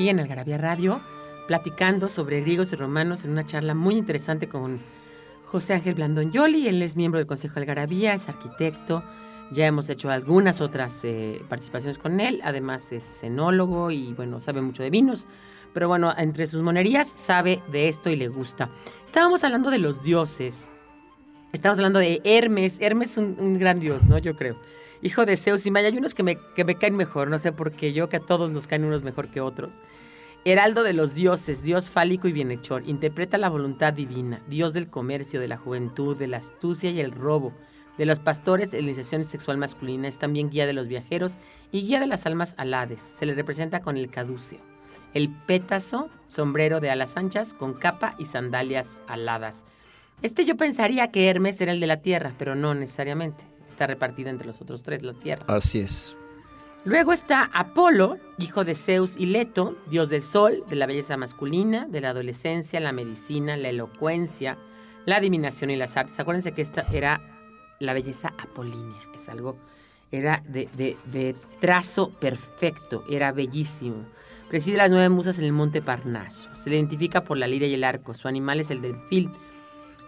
[0.00, 0.98] Aquí en Algarabía Radio
[1.46, 4.80] platicando sobre griegos y romanos en una charla muy interesante con
[5.44, 6.68] José Ángel Blandón Yoli.
[6.68, 9.04] Él es miembro del Consejo de Algarabía, es arquitecto.
[9.52, 12.40] Ya hemos hecho algunas otras eh, participaciones con él.
[12.44, 15.26] Además es enólogo y bueno, sabe mucho de vinos.
[15.74, 18.70] Pero bueno, entre sus monerías sabe de esto y le gusta.
[19.04, 20.66] Estábamos hablando de los dioses.
[21.52, 22.78] Estamos hablando de Hermes.
[22.80, 24.18] Hermes es un, gran dios, ¿no?
[24.18, 24.56] Yo creo.
[25.02, 25.88] Hijo de Zeus y Maya.
[25.88, 26.36] Hay unos que me,
[26.78, 27.92] caen mejor, no sé por qué.
[27.92, 29.80] Yo que a todos nos caen unos mejor que otros.
[30.44, 35.38] Heraldo de los dioses, dios fálico y bienhechor, interpreta la voluntad divina, dios del comercio,
[35.38, 37.52] de la juventud, de la astucia y el robo,
[37.98, 41.36] de los pastores, la iniciación sexual masculina, es también guía de los viajeros
[41.72, 43.02] y guía de las almas alades.
[43.02, 44.60] Se le representa con el caduceo,
[45.12, 49.66] el pétaso, sombrero de alas anchas, con capa y sandalias aladas.
[50.22, 53.44] Este yo pensaría que Hermes era el de la tierra, pero no necesariamente.
[53.68, 55.44] Está repartida entre los otros tres, la tierra.
[55.48, 56.16] Así es.
[56.84, 61.86] Luego está Apolo, hijo de Zeus y Leto, dios del sol, de la belleza masculina,
[61.86, 64.56] de la adolescencia, la medicina, la elocuencia,
[65.04, 66.18] la adivinación y las artes.
[66.18, 67.20] Acuérdense que esta era
[67.80, 69.58] la belleza apolínea, es algo,
[70.10, 74.06] era de, de- de trazo perfecto, era bellísimo.
[74.48, 76.48] Preside las nueve musas en el monte Parnaso.
[76.56, 78.14] Se le identifica por la lira y el arco.
[78.14, 79.32] Su animal es el delfín,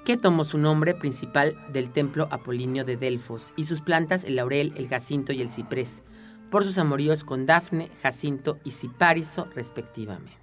[0.04, 4.72] que tomó su nombre principal del templo apolinio de Delfos, y sus plantas el laurel,
[4.76, 6.02] el jacinto y el ciprés,
[6.50, 10.36] por sus amoríos con Dafne, Jacinto y Cipariso, respectivamente.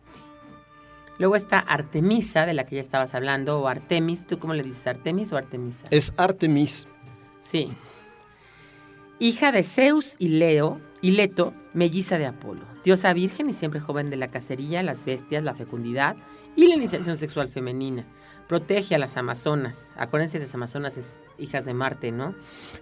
[1.19, 4.25] Luego está Artemisa, de la que ya estabas hablando, o Artemis.
[4.25, 5.83] ¿Tú cómo le dices, Artemis o Artemisa?
[5.91, 6.87] Es Artemis.
[7.43, 7.69] Sí.
[9.19, 14.09] Hija de Zeus y Leo, y Leto, melliza de Apolo, diosa virgen y siempre joven
[14.09, 16.15] de la cacería, las bestias, la fecundidad
[16.63, 18.05] y la iniciación sexual femenina.
[18.47, 19.93] Protege a las amazonas.
[19.97, 22.35] Acuérdense, las amazonas es hijas de Marte, ¿no?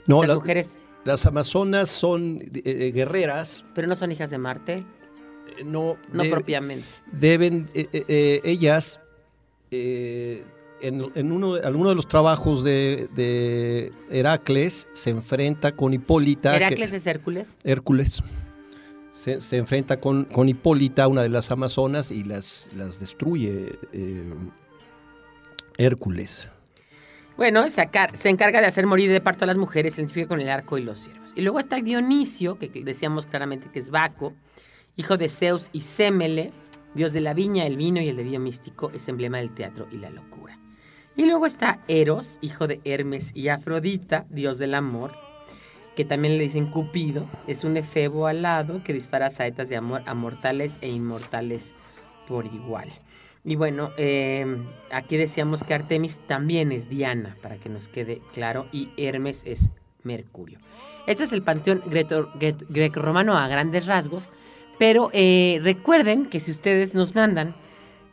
[0.07, 3.65] No, las la- mujeres, las amazonas son eh, eh, guerreras.
[3.75, 4.73] pero no son hijas de Marte,
[5.57, 6.87] eh, No, no de- propiamente.
[7.11, 8.99] deben eh, eh, ellas
[9.71, 10.43] eh,
[10.81, 16.51] en, en uno de- alguno de los trabajos de, de Heracles se enfrenta con Hipólita
[16.51, 17.49] que- Heracles es Hércules.
[17.63, 18.21] Hércules
[19.39, 24.33] se, enfrenta con, con Hipólita una de las amazonas y las, las destruye eh,
[25.77, 26.49] Hércules
[27.35, 30.41] Bueno, sacar- se encarga de hacer morir de parto a las mujeres, se identifica con
[30.41, 31.31] el arco y los ciervos.
[31.35, 34.33] Y luego está Dionisio, que decíamos claramente que es Baco,
[34.95, 36.51] hijo de Zeus y Semele,
[36.95, 39.97] dios de la viña, el vino y el delirio místico, es emblema del teatro y
[39.97, 40.57] la locura.
[41.15, 45.13] Y luego está Eros, hijo de Hermes y Afrodita, dios del amor,
[45.97, 50.13] que también le dicen Cupido, es un efebo alado que dispara saetas de amor a
[50.13, 51.73] mortales e inmortales
[52.27, 52.87] por igual.
[53.43, 54.45] Y bueno, eh,
[54.91, 59.69] aquí decíamos que Artemis también es Diana, para que nos quede claro, y Hermes es
[60.03, 60.59] Mercurio.
[61.07, 64.31] Este es el panteón greco-romano a grandes rasgos,
[64.77, 67.55] pero eh, recuerden que si ustedes nos mandan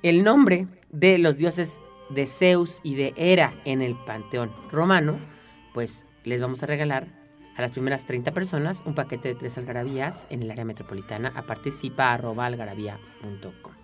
[0.03, 5.19] el nombre de los dioses de Zeus y de Hera en el panteón romano,
[5.75, 7.24] pues les vamos a regalar
[7.57, 11.43] a las primeras 30 personas un paquete de tres algarabías en el área metropolitana a
[11.43, 13.75] participa.algarabía.com.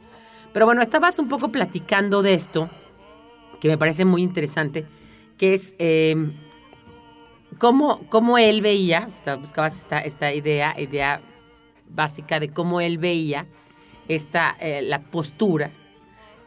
[0.53, 2.69] Pero bueno, estabas un poco platicando de esto,
[3.61, 4.85] que me parece muy interesante,
[5.39, 6.17] que es eh,
[7.59, 11.21] cómo, cómo él veía, o buscabas esta, esta idea, idea
[11.89, 13.47] básica de cómo él veía
[14.09, 15.71] esta, eh, la postura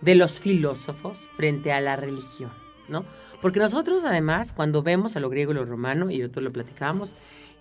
[0.02, 2.52] de los filósofos frente a la religión,
[2.90, 3.06] ¿no?
[3.42, 7.12] Porque nosotros además, cuando vemos a lo griego y lo romano, y nosotros lo platicábamos,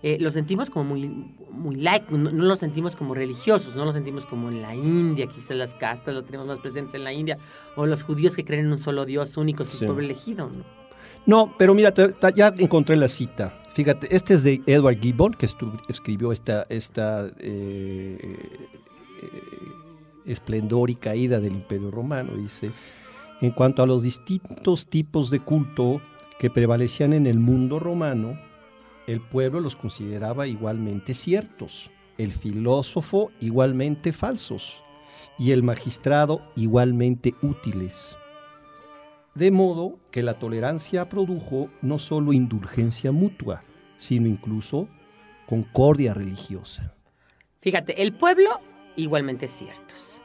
[0.01, 1.07] eh, lo sentimos como muy,
[1.51, 5.27] muy light, no, no lo sentimos como religiosos, no lo sentimos como en la India,
[5.27, 7.37] quizás las castas lo tenemos más presentes en la India,
[7.77, 9.85] o los judíos que creen en un solo Dios único, su Sí.
[9.85, 10.63] pueblo elegido, ¿no?
[11.25, 13.61] No, pero mira, te- te- ya encontré la cita.
[13.73, 19.29] Fíjate, este es de Edward Gibbon, que estu- escribió esta, esta eh, eh,
[20.25, 22.33] esplendor y caída del Imperio Romano.
[22.35, 22.71] Dice,
[23.43, 26.01] en cuanto a los distintos tipos de culto
[26.39, 28.39] que prevalecían en el mundo romano,
[29.05, 34.81] el pueblo los consideraba igualmente ciertos, el filósofo igualmente falsos
[35.37, 38.15] y el magistrado igualmente útiles.
[39.35, 43.61] De modo que la tolerancia produjo no solo indulgencia mutua,
[43.97, 44.87] sino incluso
[45.47, 46.95] concordia religiosa.
[47.59, 48.61] Fíjate, el pueblo
[48.95, 50.21] igualmente ciertos,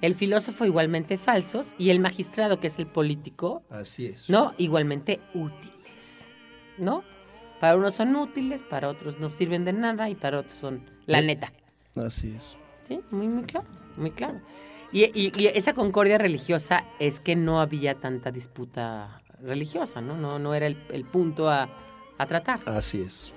[0.00, 4.28] el filósofo igualmente falsos y el magistrado, que es el político, Así es.
[4.30, 4.54] ¿no?
[4.58, 6.28] Igualmente útiles,
[6.78, 7.02] ¿no?
[7.60, 11.18] Para unos son útiles, para otros no sirven de nada y para otros son la
[11.18, 11.22] ¿Eh?
[11.26, 11.52] neta.
[11.96, 12.58] Así es.
[12.88, 14.40] Sí, muy, muy claro, muy claro.
[14.92, 20.16] Y, y- y esa concordia religiosa es que no había tanta disputa religiosa, ¿no?
[20.16, 21.68] No, no era el, el punto a,
[22.18, 22.60] a tratar.
[22.66, 23.32] Así es.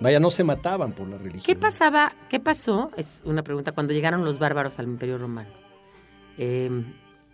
[0.00, 1.42] Vaya, no se mataban por la religión.
[1.44, 2.90] ¿Qué pasaba, qué pasó?
[2.96, 5.50] Es una pregunta, cuando llegaron los bárbaros al Imperio Romano.
[6.38, 6.70] Eh,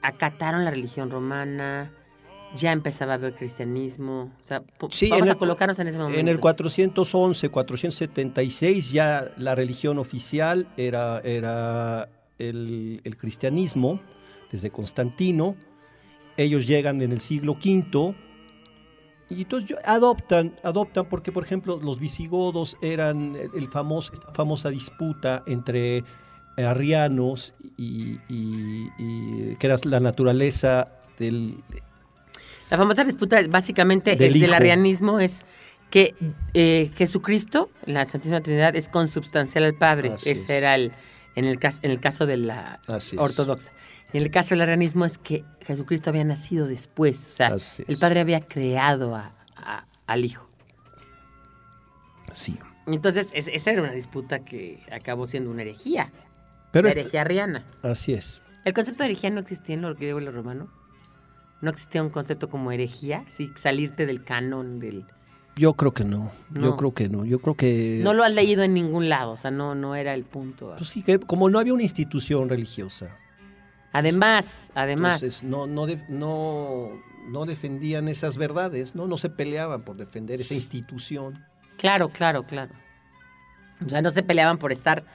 [0.03, 1.91] acataron la religión romana,
[2.55, 4.33] ya empezaba a haber cristianismo.
[4.43, 6.19] O sea, Sí, vamos en a colocarnos en ese momento.
[6.19, 14.01] En el 411, 476 ya la religión oficial era, era el, el cristianismo,
[14.51, 15.57] desde Constantino.
[16.37, 18.15] Ellos llegan en el siglo V
[19.29, 25.43] y entonces adoptan, adoptan porque, por ejemplo, los visigodos eran el famoso, esta famosa disputa
[25.47, 26.05] entre
[26.65, 30.89] arrianos y, y- y que era la naturaleza
[31.19, 31.63] del...
[32.71, 35.45] La famosa disputa básicamente Del es del arrianismo es
[35.91, 36.15] que
[36.55, 40.13] eh, Jesucristo, la Santísima Trinidad, es consubstancial al Padre.
[40.15, 40.51] Así Ese es.
[40.51, 40.93] era el
[41.37, 43.23] en el caso en el caso de la Así es.
[43.23, 43.71] ortodoxa.
[44.13, 47.99] En el caso del arrianismo es que Jesucristo había nacido después, o sea, Así el
[47.99, 50.49] Padre había creado a- a- al Hijo.
[52.33, 52.59] Sí.
[52.87, 56.11] Entonces, es- esa era una disputa que acabó siendo una herejía.
[56.83, 57.65] Pero la herejía arriana.
[57.83, 58.43] así es.
[58.65, 60.69] ¿El concepto de herejía no existía en lo griego y lo romano?
[61.61, 63.25] ¿No existía un concepto como herejía?
[63.29, 65.05] Sí, salirte del canon, del...
[65.57, 66.33] Yo creo que no.
[66.51, 66.61] No.
[66.61, 67.25] Yo creo que no.
[67.25, 68.01] Yo creo que...
[68.03, 70.75] No lo has leído en ningún lado, o sea, no, no era el punto.
[70.77, 73.17] Pues sí, que como no había una institución religiosa,
[73.97, 79.07] Además, además, entonces no, no, no, no defendían esas verdades, ¿no?
[79.07, 81.43] No se peleaban por defender esa institución.
[81.79, 82.75] claro, claro, claro.
[83.85, 85.07] O sea, no se peleaban por estar,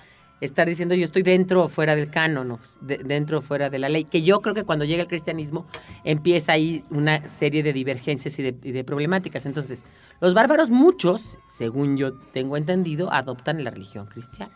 [0.41, 3.87] estar diciendo yo estoy dentro o fuera del canon, de- dentro o fuera de la
[3.89, 4.03] ley.
[4.05, 5.65] Que yo creo que cuando llega el cristianismo
[6.03, 9.45] empieza ahí una serie de divergencias y de, y de problemáticas.
[9.45, 9.83] Entonces,
[10.19, 14.53] los bárbaros, muchos, según yo tengo entendido, adoptan la religión cristiana.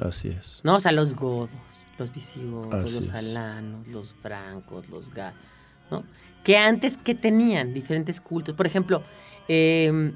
[0.00, 0.60] Así es.
[0.64, 0.76] ¿no?
[0.76, 1.50] O sea, los godos,
[1.98, 3.12] los visigodos, Así los es.
[3.14, 5.34] alanos, los francos, los ga,
[5.90, 6.04] ¿no?
[6.44, 7.74] Que antes, ¿qué tenían?
[7.74, 8.54] Diferentes cultos.
[8.54, 9.02] Por ejemplo,
[9.48, 10.12] eh,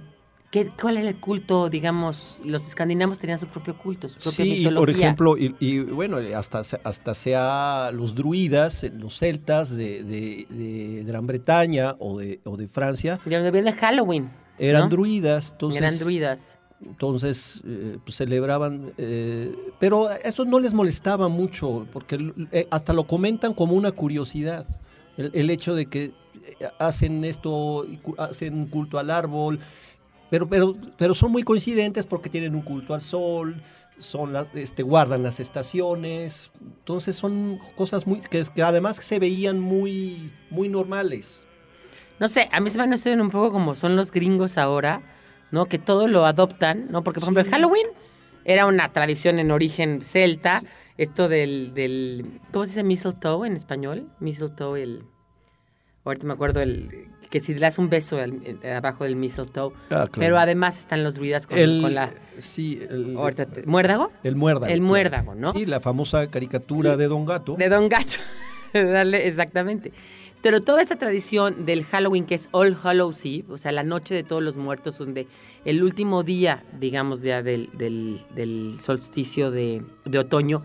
[0.53, 4.51] ¿qué, ¿cuál era el culto, digamos, los escandinavos tenían su propio culto, su propia Sí,
[4.59, 4.79] mitología?
[4.79, 10.47] por ejemplo, y, y, bueno, hasta, hasta sea los druidas, eh, los celtas de, de-
[10.49, 14.31] de Gran Bretaña o de, o de Francia, De donde viene Halloween.
[14.59, 14.89] eran ¿no?
[14.91, 15.51] druidas.
[15.53, 16.59] Entonces, Eran druidas.
[16.85, 23.07] Entonces, eh, pues, celebraban, eh, pero esto no les molestaba mucho, porque eh, hasta lo
[23.07, 24.67] comentan como una curiosidad,
[25.17, 26.13] el, el hecho de que
[26.81, 27.87] hacen esto,
[28.19, 29.61] hacen culto al árbol,
[30.33, 33.61] pero, pero, pero son muy coincidentes porque tienen un culto al sol,
[33.99, 39.61] son la- este, guardan las estaciones, entonces son cosas muy, que, que además se veían
[39.61, 41.45] muy, muy normales.
[42.19, 45.03] No sé, a mí se me hacen un poco como son los gringos ahora,
[45.51, 45.67] ¿no?
[45.67, 47.05] Que todo lo adoptan, ¿no?
[47.05, 47.87] Porque, por ejemplo, el Halloween
[48.47, 50.63] era una tradición en origen celta.
[50.97, 52.41] Esto del, del.
[52.53, 54.09] ¿Cómo se dice mistletoe en español?
[54.21, 55.03] Mistletoe, el.
[56.05, 57.09] Ahorita me acuerdo el.
[57.33, 59.73] Que si le das un beso al- eh, abajo del mistletoe.
[59.87, 60.11] Ah, claro.
[60.19, 62.11] Pero además están los druidas con, El, con la.
[62.39, 63.17] sí, el,
[63.67, 64.13] ¿Muérdago?
[64.23, 64.67] El muérdago.
[64.73, 65.53] El muérdago, ¿no?
[65.53, 67.55] Sí, la famosa caricatura de Don Gato.
[67.57, 68.19] De Don Gato.
[68.75, 69.93] Dale, exactamente.
[70.43, 74.15] Pero toda esta tradición del Halloween, que es All Hallows Eve, o sea, la noche
[74.15, 75.27] de todos los muertos, donde
[75.65, 80.65] el último día, digamos, ya del, del- del solsticio de, de otoño,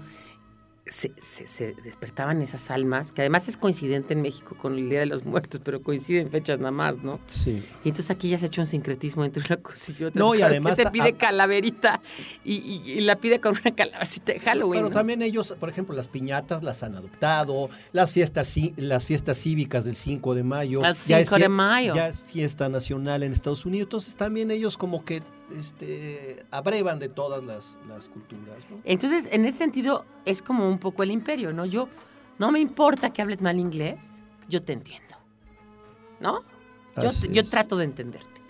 [0.92, 5.00] se, se- se despertaban esas almas, que además es coincidente en México con el Día
[5.02, 7.20] de los Muertos, pero coinciden fechas nada más, ¿no?
[7.28, 7.64] Sí.
[7.84, 10.20] Y entonces aquí ya se ha hecho un sincretismo entre una cosa y otra.
[10.20, 12.02] No, y además que te pide calaverita
[12.44, 14.80] y, y- y la pide con una calabacita de Halloween.
[14.82, 14.96] Pero ¿no?
[14.96, 19.96] también ellos, por ejemplo, las piñatas las han adoptado, las fiestas, las fiestas cívicas del
[19.96, 20.84] 5 de mayo.
[20.86, 21.96] El ya es 5 de mayo.
[21.96, 23.86] Ya es fiesta nacional en Estados Unidos.
[23.88, 25.22] Entonces también ellos como que
[25.56, 28.58] este, abrevan de todas las, las culturas.
[28.70, 28.80] ¿no?
[28.84, 31.66] Entonces, en ese sentido, es como un poco el imperio, ¿no?
[31.66, 31.88] Yo,
[32.39, 35.16] no me importa que hables mal inglés, yo te entiendo,
[36.20, 36.43] ¿no?
[36.98, 38.41] Yo, yo trato de entenderte.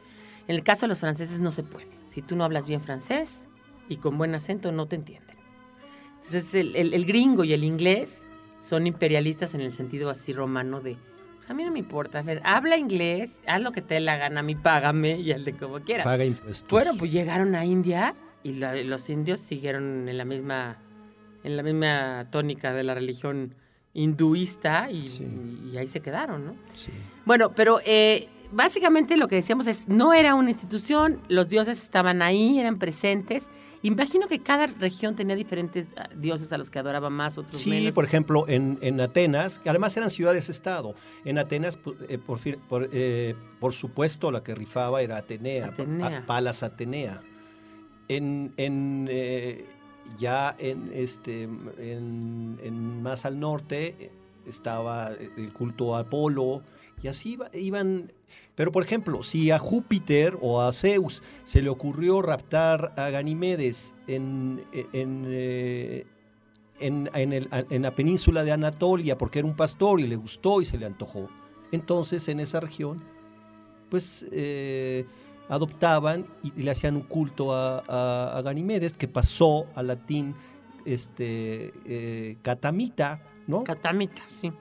[0.47, 1.87] En el caso de los franceses no se puede.
[2.07, 3.45] Si tú no hablas bien francés
[3.89, 5.35] y con buen acento, no te entienden.
[6.15, 8.23] Entonces, el, el- el gringo y el inglés
[8.61, 10.97] son imperialistas en el sentido así romano de,
[11.47, 14.17] a mí no me importa, a ver, habla inglés, haz lo que te dé la
[14.17, 16.03] gana, a mí págame y al de como quieras.
[16.05, 16.67] Paga impuestos.
[16.69, 20.77] Bueno, pues llegaron a India y la- los indios siguieron en la misma
[21.43, 23.55] en la misma tónica de la religión
[23.93, 25.25] hinduista y, Sí.
[25.71, 26.55] y ahí se quedaron, ¿no?
[26.75, 26.91] Sí.
[27.25, 32.21] Bueno, pero eh, básicamente lo que decíamos es, no era una institución, los dioses estaban
[32.21, 33.49] ahí, eran presentes.
[33.87, 37.69] Imagino que cada región tenía diferentes ah, dioses a los que adoraba más, otros Sí,
[37.69, 37.95] menos.
[37.95, 40.93] por ejemplo, en, en Atenas, que además eran ciudades-estado,
[41.25, 41.79] en Atenas,
[42.09, 46.25] eh, por, fin- por, eh, por supuesto, la que rifaba era Atenea, Atenea.
[46.25, 47.21] Palas Atenea.
[48.09, 49.65] En, en, eh,
[50.17, 54.11] ya en, este, en, en más al norte eh,
[54.47, 56.63] estaba el culto a Apolo,
[57.01, 58.11] y así iba- iban...
[58.55, 63.93] Pero, por ejemplo, si a Júpiter o a Zeus se le ocurrió raptar a Ganimedes
[64.07, 66.07] en, en, eh,
[66.79, 70.77] en, en la península de Anatolia porque era un pastor y le gustó y se
[70.79, 71.29] le antojó.
[71.71, 73.03] Entonces en esa región,
[73.89, 75.05] pues eh,
[75.49, 80.33] adoptaban y, le hacían un culto a, Ganimedes que pasó al latín
[80.85, 83.63] este, eh, catamita, ¿no?
[83.63, 84.51] Catamita, sí.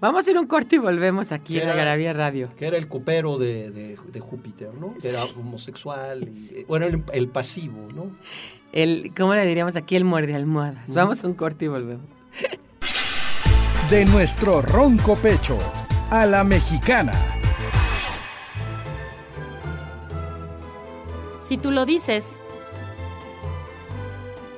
[0.00, 1.74] Vamos a ir a un corte y volvemos aquí ¿Qué en la?
[1.74, 2.48] Garabía Radio.
[2.56, 4.94] Que era el copero de, de- de Júpiter, ¿no?
[4.98, 6.28] Que era homosexual.
[6.28, 8.16] Y, eh, bueno, el, el pasivo, ¿no?
[8.72, 9.96] El, ¿Cómo le diríamos aquí?
[9.96, 10.86] El muerde almohadas.
[10.94, 12.06] Vamos a un corte y volvemos.
[13.90, 15.58] De nuestro ronco pecho
[16.10, 17.12] a la mexicana.
[21.40, 22.40] Si tú lo dices.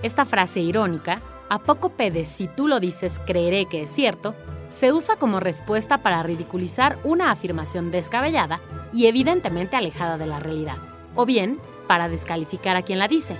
[0.03, 4.34] Esta frase irónica, ¿a poco de si tú lo dices creeré que es cierto?
[4.68, 8.61] se usa como respuesta para ridiculizar una afirmación descabellada
[8.92, 10.76] y evidentemente alejada de la realidad,
[11.14, 13.36] o bien para descalificar a quien la dice.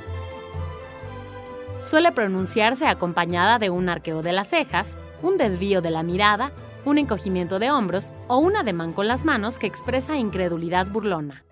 [1.80, 6.52] Suele pronunciarse acompañada de un arqueo de las cejas, un desvío de la mirada,
[6.84, 11.44] un encogimiento de hombros o un ademán con las manos que expresa incredulidad burlona.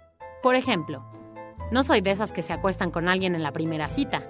[0.43, 1.05] Por ejemplo,
[1.71, 4.23] no soy de esas que se acuestan con alguien en la primera cita.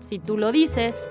[0.00, 1.10] Si tú lo dices,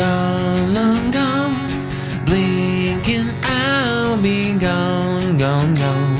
[0.00, 1.54] Gone, long gone,
[2.24, 6.16] blinking, I'll be gone, gone, gone.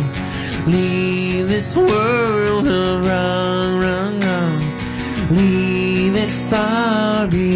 [0.67, 4.59] Leave this world of wrong, wrong, wrong.
[5.31, 7.50] Leave it far behind.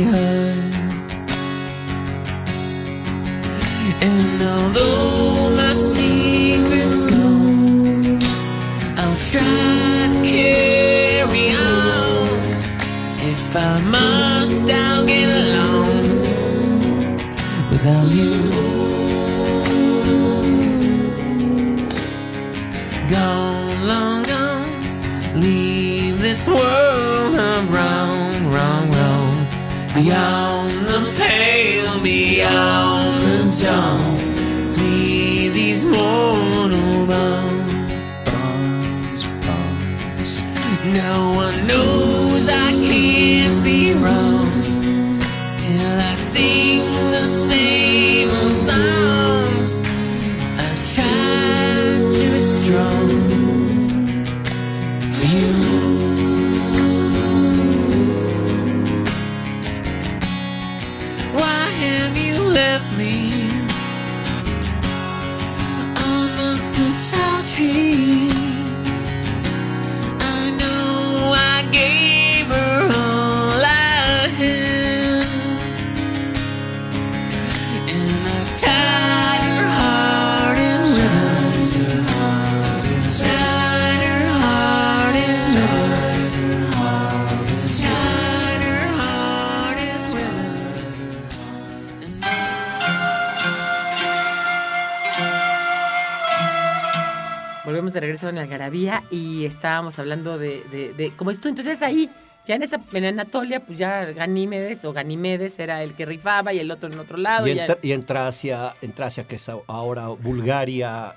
[98.29, 101.49] En Algarabía y estábamos hablando de, de, de cómo es tú.
[101.49, 102.11] Entonces ahí,
[102.47, 106.59] ya en esa en Anatolia, pues ya Ganímedes o Ganimedes era el que rifaba y
[106.59, 107.47] el otro en otro lado.
[107.47, 111.15] Y y en, ya- Tra- y en Tracia, en Tracia, que es ahora Bulgaria,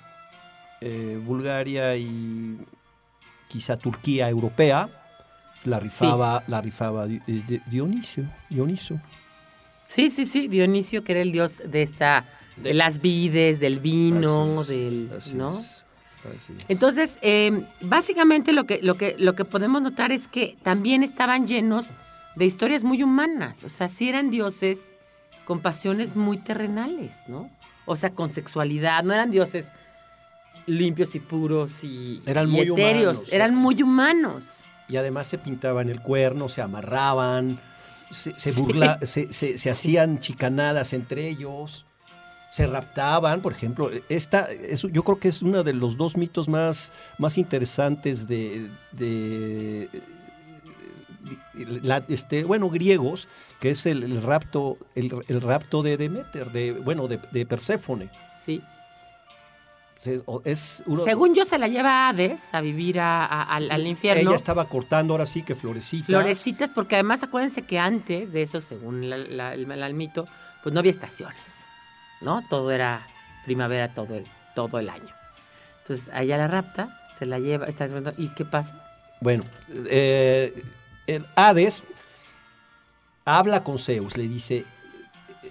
[0.82, 2.58] eh, Bulgaria y
[3.48, 4.90] quizá Turquía europea,
[5.64, 9.00] la rifaba, la rifaba eh, Di- Dionisio, Dioniso.
[9.88, 12.26] Sí, sí, sí, Dionisio, que era el dios de esta,
[12.58, 15.58] de, De- las vides, del vino, es, del, ¿no?
[15.58, 15.77] es,
[16.36, 16.66] así es.
[16.68, 21.48] Entonces, eh, básicamente lo que, lo, que, lo que podemos notar es que también estaban
[21.48, 21.92] llenos
[22.36, 23.64] de historias muy humanas.
[23.64, 24.94] O sea, sí eran dioses
[25.46, 27.50] con pasiones muy terrenales, ¿no?
[27.86, 29.04] O sea, con sexualidad.
[29.04, 29.72] No eran dioses
[30.66, 33.14] limpios y puros y, Eran y muy etéreos.
[33.18, 34.46] humanos, eran muy humanos.
[34.90, 37.60] Y además se pintaban el cuerno, se amarraban,
[38.12, 41.86] se, se burla, se, se- se hacían chicanadas entre ellos,
[42.52, 43.90] se raptaban, por ejemplo.
[44.10, 48.70] Esta, es, yo creo que es uno de los dos mitos más, más interesantes de,
[48.92, 49.90] de-
[51.54, 53.28] de- la- este, bueno, griegos,
[53.60, 58.10] que es el, el rapto, el, el rapto de Demeter, de, bueno, de, de Perséfone.
[58.36, 58.62] Sí.
[60.06, 63.70] Es- Es uno- Según yo, se la lleva a Hades a vivir a- a- al,
[63.72, 64.22] al infierno.
[64.30, 66.06] Ella estaba cortando ahora sí que florecitas.
[66.06, 70.24] Florecitas, porque además acuérdense que antes de eso, según la- la- el, el mito,
[70.64, 71.66] pues no había estaciones,
[72.22, 72.46] ¿no?
[72.50, 73.06] Todo era
[73.46, 75.14] primavera todo el, todo el año.
[75.80, 77.88] Entonces, a ella la rapta, se la lleva, está
[78.18, 78.84] ¿y qué pasa?
[79.22, 79.44] Bueno,
[79.90, 80.64] eh,
[81.08, 81.84] el Hades
[83.26, 84.66] habla con Zeus, le dice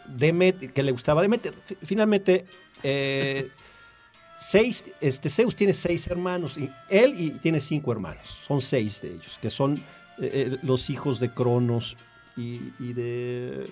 [0.09, 1.55] Demet- que le gustaba Demeter.
[1.65, 2.47] Fi- Finalmente,
[2.83, 3.51] eh,
[4.39, 9.09] seis, este, Zeus tiene seis hermanos, y él y tiene cinco hermanos, son seis de
[9.09, 9.83] ellos, que son
[10.19, 11.97] eh, los hijos de Cronos
[12.37, 13.71] y, y de,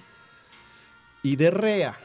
[1.23, 1.99] y de Rea.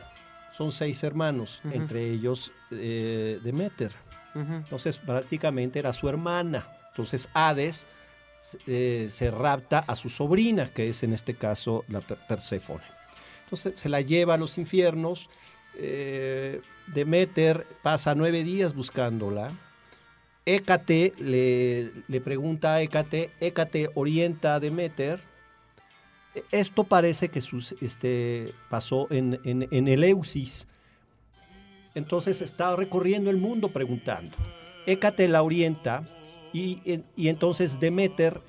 [0.59, 3.93] Son seis hermanos, entre ellos eh, Demeter.
[4.35, 6.67] Entonces, prácticamente era su hermana.
[6.89, 7.87] Entonces, Hades
[8.67, 12.83] eh, se rapta a su sobrina, que es en este caso la Per- Perséfone.
[13.45, 15.29] Entonces, se la lleva a los infiernos.
[15.75, 19.51] eh, Demeter pasa nueve días buscándola.
[20.45, 25.21] Hécate le, le pregunta a Hécate, Hécate orienta a Demeter.
[26.51, 30.67] Esto parece que sus- este, pasó en, en, en Eleusis.
[31.95, 34.37] Entonces está recorriendo el mundo preguntando.
[34.85, 36.05] Hécate la orienta
[36.53, 38.41] y, y entonces Demeter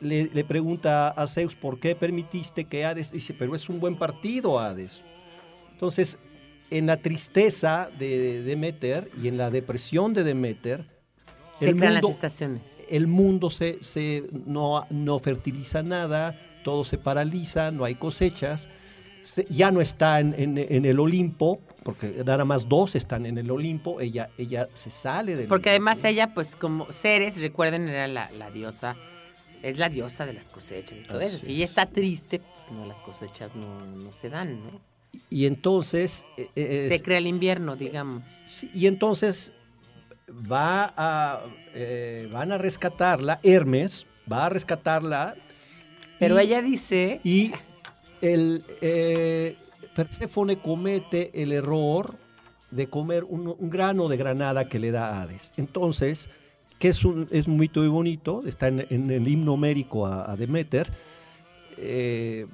[0.00, 3.96] le, le pregunta a Zeus por qué permitiste que Hades dice, pero es un buen
[3.96, 5.02] partido Hades.
[5.72, 6.18] Entonces,
[6.70, 10.86] en la tristeza de Demeter y en la depresión de Demeter,
[11.58, 12.62] Se el mundo, las estaciones.
[12.88, 18.68] el mundo se, se- no, no fertiliza nada, todo se paraliza, no hay cosechas,
[19.20, 23.38] se- ya no está en, en- en el Olimpo, porque nada más dos están en
[23.38, 28.08] el Olimpo, ella, ella se sale del Porque además ella, pues como Ceres, recuerden, era
[28.08, 28.96] la, la diosa,
[29.62, 31.36] es la diosa de las cosechas y todo eso.
[31.46, 31.70] Si ella es.
[31.70, 34.80] está triste, pues no, las cosechas no, no se dan, ¿no?
[35.30, 36.26] Y entonces...
[36.36, 38.24] eh, eh, Se crea el invierno, digamos.
[38.44, 39.52] sí, y entonces
[40.28, 41.44] va a,
[41.74, 45.36] eh, van a rescatarla, Hermes va a rescatarla.
[46.18, 47.52] Pero y- ella dice, Y
[48.20, 49.56] el eh,
[49.94, 52.16] Perséfone comete el error
[52.70, 55.52] de comer un, un grano de granada que le da a Hades.
[55.56, 56.28] Entonces,
[56.78, 60.30] que es un, es un mito muy bonito, está en, en el himno homérico a,
[60.30, 60.92] a Demeter,
[61.78, 62.46] eh,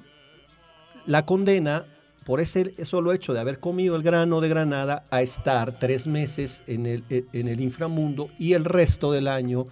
[1.05, 1.85] la condena
[2.25, 6.63] por ese solo hecho de haber comido el grano de granada a estar tres meses
[6.67, 9.67] en el, en el inframundo y el resto del año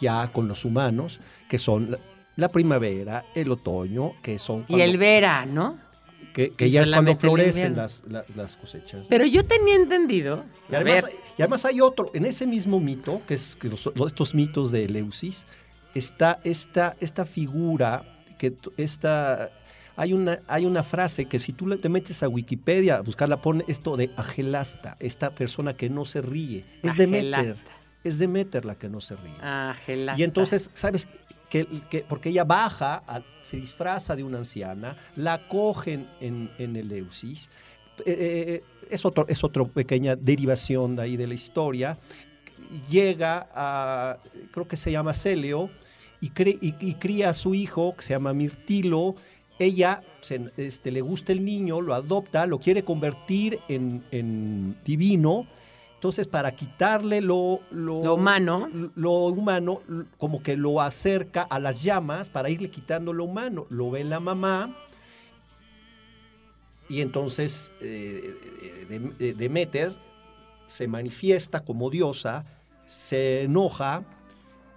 [0.00, 1.98] ya con los humanos, que son
[2.36, 5.78] la, primavera, el otoño, que son y el verano.
[6.34, 9.06] que, que ya es cuando florecen las, la- las cosechas.
[9.08, 13.22] Pero yo tenía entendido, Y además, ver, y además hay otro, en ese mismo mito,
[13.26, 15.46] que es que los- estos mitos de Eleusis,
[15.94, 18.04] está esta, esta figura,
[18.36, 19.50] que esta,
[19.96, 23.64] hay, una, hay una frase que si tú te metes a Wikipedia a buscarla, pone
[23.66, 26.66] esto de Agelasta, esta persona que no se ríe.
[26.82, 27.56] Es Agelasta.
[28.04, 29.32] es Demeter la que no se ríe.
[29.40, 30.20] Ah, Gelasta.
[30.20, 31.08] Y entonces, ¿sabes?
[31.48, 36.74] Que, que- porque ella baja, a- se disfraza de una anciana, la cogen en, en
[36.76, 37.50] Eleusis.
[38.04, 41.98] Eh, eh, es, otro, es otra pequeña derivación de ahí de la historia.
[42.90, 44.18] Llega a,
[44.50, 45.70] creo que se llama Celeo,
[46.20, 49.14] y, y- y cría a su hijo, que se llama Mirtilo.
[49.58, 55.46] Ella se- este, le gusta el niño, lo adopta, lo quiere convertir en, en divino.
[55.96, 58.68] Entonces, para quitarle lo, lo, Lo humano.
[58.94, 59.82] lo humano,
[60.18, 63.66] como que lo acerca a las llamas para irle quitando lo humano.
[63.70, 64.76] Lo ve la mamá
[66.88, 68.36] y entonces eh,
[69.18, 69.94] eh, Demeter
[70.66, 72.44] se manifiesta como diosa,
[72.86, 74.04] se enoja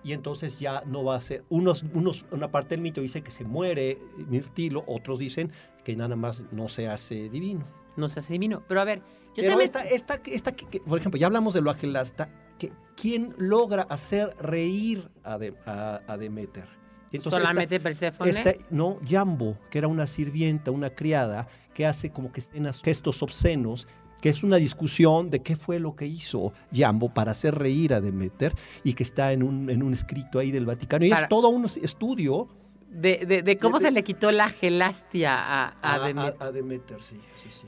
[0.03, 1.43] y entonces ya no va a ser.
[1.49, 3.99] Unos, unos, una parte del mito dice que se muere
[4.29, 5.51] Mirtilo, otros dicen
[5.83, 7.65] que nada más no se hace divino.
[7.97, 8.63] No se hace divino.
[8.67, 9.01] Pero a ver,
[9.41, 9.65] yo Pero también...
[9.95, 13.83] esta, esta, esta que- que- por ejemplo, ya hablamos de lo agelasta, que ¿quién logra
[13.83, 16.67] hacer reír a, De- a- a Demeter?
[17.11, 18.29] Entonces, solamente esta- Perséfone.
[18.29, 23.23] esta- no, Jambo, que era una sirvienta, una criada, que hace como que escenas, gestos
[23.23, 23.87] obscenos,
[24.21, 28.01] que es una discusión de qué fue lo que hizo Jambo para hacer reír a
[28.01, 31.05] Demeter y que está en un, en un escrito ahí del Vaticano.
[31.05, 32.49] Y Para- es todo un estudio
[32.91, 36.43] de, de- de cómo de- se le quitó la gelastia a, a, a, Deme- a-
[36.43, 37.67] a Demeter, sí, sí, sí.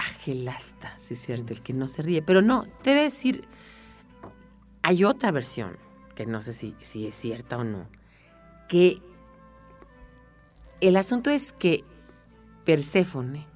[0.00, 2.22] A gelasta, sí es cierto, el que no se ríe.
[2.22, 3.44] Pero no, te voy a decir,
[4.82, 5.76] hay otra versión,
[6.14, 7.86] que no sé si, si es cierta o no,
[8.66, 9.02] que
[10.80, 11.84] el asunto es que
[12.64, 13.46] Perséfone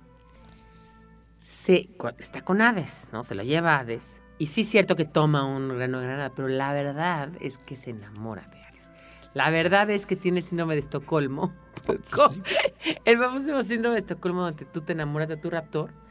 [1.38, 1.88] se,
[2.18, 3.24] está con Hades, ¿no?
[3.24, 4.20] Se lo lleva a Hades.
[4.38, 7.76] Y sí es cierto que toma un grano de granada, pero la verdad es que
[7.76, 8.90] se enamora de Hades.
[9.32, 11.54] La verdad es que tiene el síndrome de Estocolmo.
[13.04, 16.03] El famosísimo síndrome de Estocolmo donde tú te enamoras de tu raptor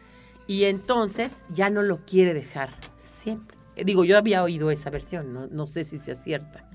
[0.47, 3.57] y entonces ya no lo quiere dejar siempre.
[3.75, 6.69] Eh, Digo, yo había oído esa versión, no, no sé si sea cierta,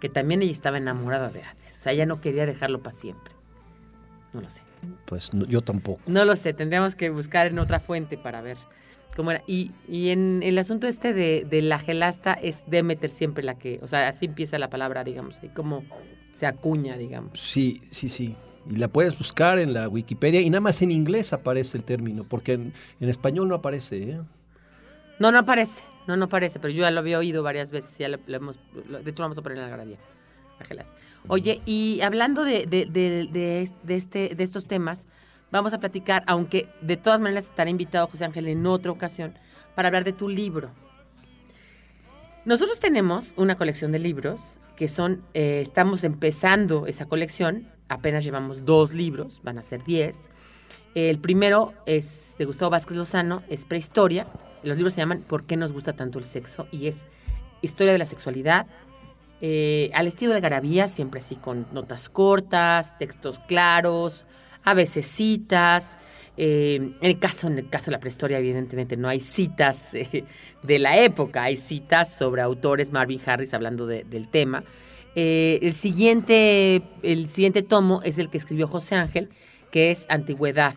[0.00, 1.74] que también ella estaba enamorada de Hades.
[1.74, 3.32] O sea, ella no quería dejarlo para siempre.
[4.32, 4.62] No lo sé.
[5.06, 6.00] Pues no, yo tampoco.
[6.06, 8.58] No lo sé, tendríamos que buscar en otra fuente para ver.
[9.16, 9.44] ¿Cómo era?
[9.46, 13.78] Y, y en el asunto este de, de la gelasta es Demeter siempre la que,
[13.80, 15.84] o sea, así empieza la palabra, digamos, y como
[16.32, 17.38] se acuña, digamos.
[17.38, 18.36] Sí, sí, sí.
[18.68, 22.24] Y la puedes buscar en la Wikipedia y nada más en inglés aparece el término,
[22.24, 24.10] porque en, español no aparece.
[24.10, 24.20] ¿eh?
[25.18, 28.08] No, no aparece, no, no aparece, pero yo ya lo había oído varias veces, ya
[28.08, 29.98] lo, hemos, de hecho lo vamos a poner en la gravía.
[30.58, 30.92] la gelasta.
[31.28, 35.06] Oye, y hablando de, de, de, de, de este, de estos temas,
[35.50, 39.34] vamos a platicar, aunque de todas maneras estará invitado José Ángel en otra ocasión,
[39.74, 40.70] para hablar de tu libro.
[42.44, 48.64] Nosotros tenemos una colección de libros que son, eh, estamos empezando esa colección, apenas llevamos
[48.64, 50.30] dos libros, van a ser diez.
[50.94, 54.26] El primero es de Gustavo Vázquez Lozano, es Prehistoria.
[54.62, 56.68] Los libros se llaman ¿Por qué nos gusta tanto el sexo?
[56.70, 57.04] Y es
[57.62, 58.66] historia de la sexualidad,
[59.40, 64.24] eh, al estilo de Garabía, siempre así con notas cortas, textos claros,
[64.62, 65.98] a veces citas.
[66.36, 70.24] Eh, en, el caso, en el caso de la prehistoria, evidentemente, no hay citas eh,
[70.62, 74.64] de la época, hay citas sobre autores, Marvin Harris hablando de- del tema.
[75.16, 79.28] Eh, el, siguiente, el siguiente tomo es el que escribió José Ángel,
[79.70, 80.74] que es Antigüedad.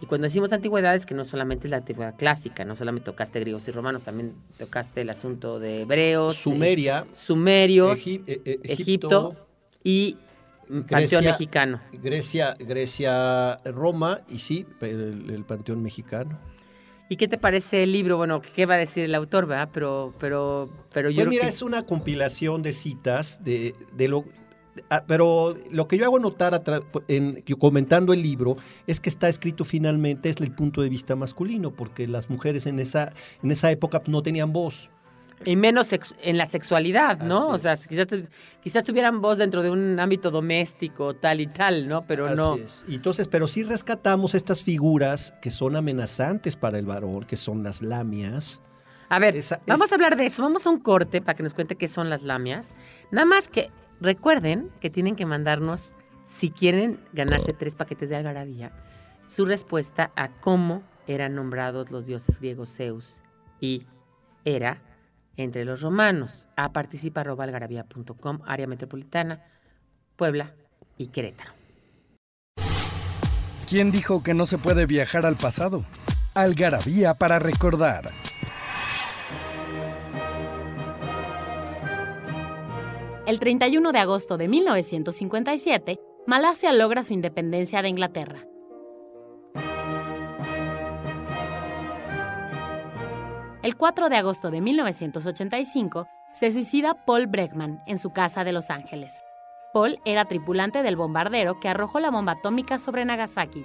[0.00, 3.38] Y cuando decimos antigüedad es que no solamente es la antigüedad clásica, no solamente tocaste
[3.38, 8.58] griegos y romanos, también tocaste el asunto de hebreos, Sumeria, eh, sumerios, Egip- eh, eh,
[8.64, 9.46] Egipto, Egipto,
[9.84, 10.16] y
[10.68, 11.80] mm, Panteón Grecia, Mexicano.
[11.92, 16.36] Grecia, Grecia, Roma y sí, el, el panteón mexicano.
[17.12, 18.16] ¿Y qué te parece el libro?
[18.16, 19.68] Bueno, ¿qué va a decir el autor, verdad?
[19.70, 24.08] Pero, pero, pero yo Pues creo mira, que- es una compilación de citas de, de
[24.08, 24.24] lo...
[24.88, 26.58] ah, pero lo que yo hago notar
[27.08, 28.56] en, comentando el libro
[28.86, 32.78] es que está escrito finalmente desde el punto de vista masculino, porque las mujeres en
[32.78, 34.88] esa, en esa época no tenían voz.
[35.44, 37.52] Y menos en la sexualidad, ¿no?
[37.52, 37.86] Así o sea, es.
[37.88, 38.06] quizás,
[38.62, 42.06] quizás tuvieran voz dentro de un ámbito doméstico, tal y tal, ¿no?
[42.06, 42.54] Pero Así no.
[42.56, 42.84] es.
[42.88, 47.82] Entonces, pero sí rescatamos estas figuras que son amenazantes para el varón, que son las
[47.82, 48.62] lamias.
[49.08, 50.42] A ver, Esa- vamos es- a hablar de eso.
[50.42, 52.74] Vamos a un corte para que nos cuente qué son las lamias.
[53.10, 53.70] Nada más que
[54.00, 55.92] recuerden que tienen que mandarnos,
[56.26, 58.72] si quieren ganarse tres paquetes de algarabía,
[59.26, 63.20] su respuesta a cómo eran nombrados los dioses griegos Zeus
[63.60, 63.86] y
[64.44, 64.80] Hera
[65.36, 66.46] entre los romanos.
[66.56, 69.44] A participa.algarabía.com, área metropolitana,
[70.16, 70.54] Puebla
[70.98, 71.52] y Querétaro.
[73.68, 75.84] ¿Quién dijo que no se puede viajar al pasado?
[76.34, 78.12] Algarabía para recordar.
[83.24, 88.44] El 31 de agosto de 1957, Malasia logra su independencia de Inglaterra.
[93.62, 98.70] El 4 de agosto de 1985, se suicida Paul Bregman en su casa de Los
[98.70, 99.22] Ángeles.
[99.72, 103.64] Paul era tripulante del bombardero que arrojó la bomba atómica sobre Nagasaki.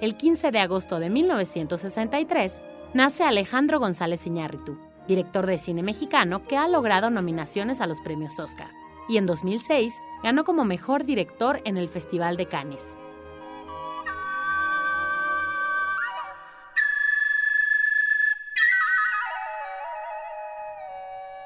[0.00, 2.62] El 15 de agosto de 1963,
[2.94, 8.38] nace Alejandro González Iñárritu, director de cine mexicano que ha logrado nominaciones a los premios
[8.38, 8.70] Oscar.
[9.06, 12.98] Y en 2006 ganó como mejor director en el Festival de Cannes.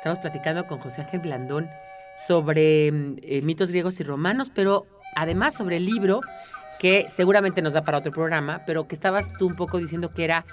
[0.01, 1.69] Estamos platicando con José Ángel Blandón
[2.17, 6.21] sobre mm, eh, mitos griegos y romanos, pero además sobre el libro
[6.79, 10.25] que seguramente nos da para otro programa, pero que estabas tú un poco diciendo que
[10.25, 10.47] era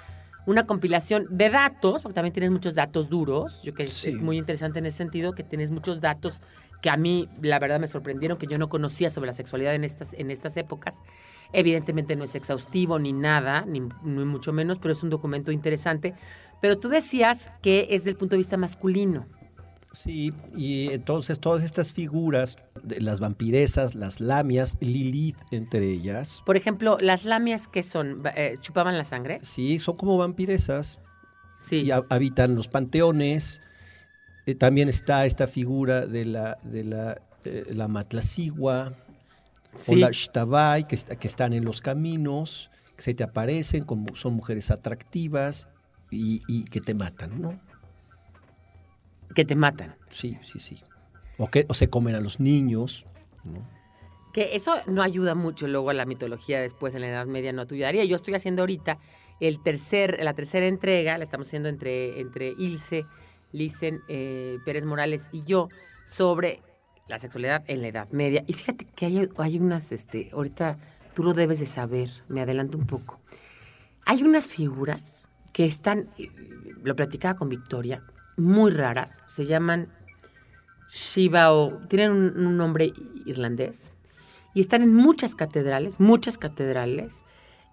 [0.45, 3.61] una compilación de datos, porque también tienes muchos datos duros.
[3.63, 4.09] Yo creo que es- Sí.
[4.09, 6.41] es muy interesante en ese sentido, que tienes muchos datos
[6.81, 9.83] que a mí, la verdad, me sorprendieron, que yo no conocía sobre la sexualidad en
[9.85, 10.95] estas, en estas épocas.
[11.53, 16.13] Evidentemente no es exhaustivo ni nada, ni, ni mucho menos, pero es un documento interesante.
[16.61, 19.25] Pero tú decías que es del punto de vista masculino.
[20.03, 22.57] Sí, y entonces todas estas figuras,
[22.99, 28.97] las vampiresas, las lamias, Lilith entre ellas, Por ejemplo, las lamias que son, eh, chupaban
[28.97, 29.39] la sangre.
[29.41, 30.99] sí, son como vampiresas
[31.59, 31.77] Sí.
[31.77, 33.61] y ha- habitan los panteones.
[34.45, 38.93] Eh, también está esta figura de la, de la, eh, la matlacigua
[39.87, 44.35] o la shtabai, que, que están en los caminos, que se te aparecen, como son
[44.35, 45.67] mujeres atractivas
[46.11, 47.59] y, y que te matan, ¿no?
[49.35, 49.95] Que te matan.
[50.09, 50.77] Sí, sí, sí.
[51.37, 53.05] O, que, o se comen a los niños,
[53.43, 53.67] ¿no?
[54.33, 57.65] Que eso no ayuda mucho luego a la mitología después en la Edad Media, no
[57.65, 58.05] te ayudaría.
[58.05, 58.99] Yo estoy haciendo ahorita
[59.39, 63.05] el tercer, la tercera entrega, la estamos haciendo entre, entre Ilse,
[63.51, 65.69] Lisen, eh, Pérez Morales y yo,
[66.05, 66.59] sobre
[67.07, 68.43] la sexualidad en la Edad Media.
[68.47, 70.77] Y fíjate que hay, hay unas, este, ahorita
[71.13, 73.19] tú lo debes de saber, me adelanto un poco.
[74.05, 76.29] Hay unas figuras que están, eh,
[76.83, 78.03] lo platicaba con Victoria,
[78.37, 79.89] muy raras, se llaman
[80.89, 82.93] Shiva o tienen un, un nombre
[83.25, 83.91] irlandés.
[84.53, 87.23] y están en muchas catedrales, muchas catedrales,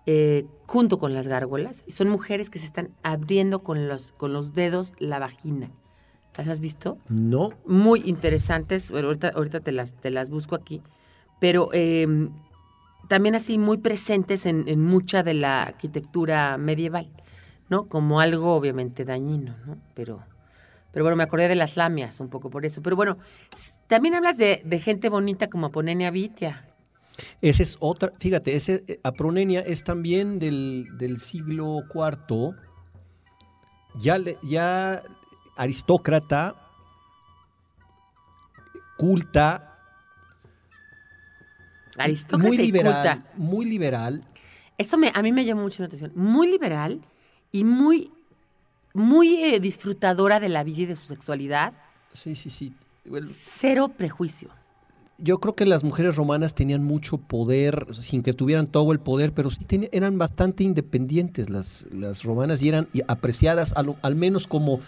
[0.06, 1.82] eh, junto con las gárgolas.
[1.86, 5.70] Y son mujeres que se están abriendo con los, con los dedos la vagina.
[6.36, 6.98] ¿Las has visto?
[7.08, 8.90] No, Muy interesantes.
[8.90, 10.82] Ahorita, ahorita te, las, te las busco aquí.
[11.40, 12.28] Pero eh,
[13.08, 17.08] también así muy presentes en, en mucha de la arquitectura medieval,
[17.70, 17.86] ¿no?
[17.86, 19.78] Como algo obviamente dañino, ¿no?
[19.94, 20.22] Pero,
[20.94, 22.80] pero bueno, me acordé de las lamias un poco por eso.
[22.80, 23.18] Pero bueno,
[23.88, 26.68] también hablas de, de gente bonita como Aponenia Vitia.
[27.42, 28.12] esa es otra.
[28.18, 32.54] Fíjate, ese eh, Apronenia es también del, del siglo IV.
[33.96, 35.02] Ya, ya
[35.56, 36.54] aristócrata,
[38.96, 39.70] culta,
[41.98, 43.32] Aristócrata muy y liberal, culta.
[43.36, 44.20] muy liberal.
[44.78, 46.12] Eso me, a mí me llamó mucho la atención.
[46.14, 47.00] Muy liberal
[47.52, 48.12] y muy,
[48.94, 51.72] muy eh, disfrutadora de la vida y de su sexualidad.
[52.12, 52.72] Sí, sí, sí.
[53.04, 54.48] Bueno, Cero prejuicio.
[55.18, 59.32] Yo creo que las mujeres romanas tenían mucho poder, sin que tuvieran todo el poder,
[59.32, 64.16] pero sí teni- eran bastante independientes las, las romanas y eran apreciadas a lo- al
[64.16, 64.80] menos como...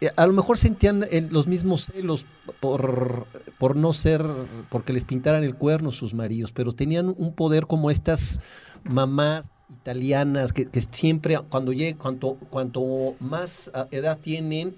[0.00, 2.24] eh, A lo mejor sentían eh, los mismos celos
[2.60, 3.26] por,
[3.58, 4.22] por no ser,
[4.70, 8.40] porque les pintaran el cuerno sus maridos, pero tenían un poder como estas
[8.88, 14.76] mamás italianas que, que siempre cuando lleg- cuanto, cuanto más ah, edad tienen,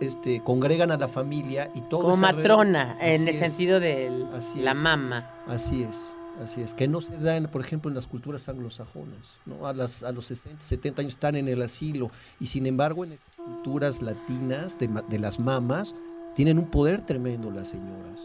[0.00, 3.38] este, congregan a la familia y todo Como matrona, en el es.
[3.50, 4.10] sentido de
[4.56, 4.76] la es.
[4.76, 5.30] mama.
[5.46, 6.74] Así es, así es.
[6.74, 9.38] Que no se da, en, por ejemplo, en las culturas anglosajonas.
[9.46, 9.66] ¿no?
[9.66, 12.10] A, las, a los 60, 70 años están en el asilo.
[12.38, 15.94] Y sin embargo, en las culturas latinas de, de las mamas,
[16.34, 18.20] tienen un poder tremendo las señoras.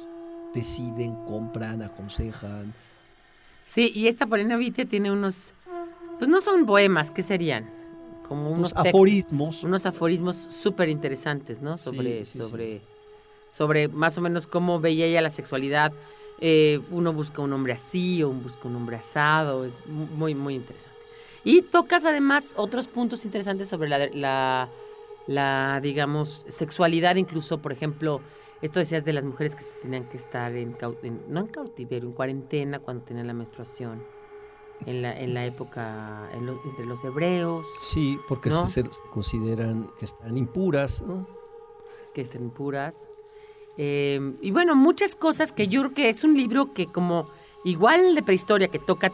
[0.54, 2.74] Deciden, compran, aconsejan.
[3.66, 5.53] Sí, y esta Polina Vitia tiene unos,
[6.18, 7.70] pues no son poemas, ¿qué serían?
[8.28, 9.63] Como unos textos, aforismos.
[9.63, 11.78] unos aforismos súper interesantes, ¿no?
[11.78, 12.82] Sobre, Sí, sí, sobre,
[13.51, 15.91] sobre más o menos cómo veía ella la sexualidad.
[16.41, 20.36] Eh, uno busca un hombre así o un busca un hombre asado, es mu- muy,
[20.36, 20.95] muy interesante.
[21.43, 24.68] Y tocas además otros puntos interesantes sobre la, la,
[25.28, 28.20] la, digamos, sexualidad, incluso, por ejemplo,
[28.62, 32.10] esto decías de las mujeres que se tenían que estar en, en- no en cautiverio,
[32.10, 34.01] en cuarentena cuando tenían la menstruación,
[34.86, 38.68] en la, en la época, en lo- entre los hebreos, Sí, porque ¿No?
[38.68, 41.01] se, se consideran que están impuras.
[41.01, 41.28] ¿no?
[42.14, 43.10] que estén puras.
[43.78, 47.28] Eh, y bueno, muchas cosas que yo creo que es un libro que como
[47.66, 49.12] igual de prehistoria, que toca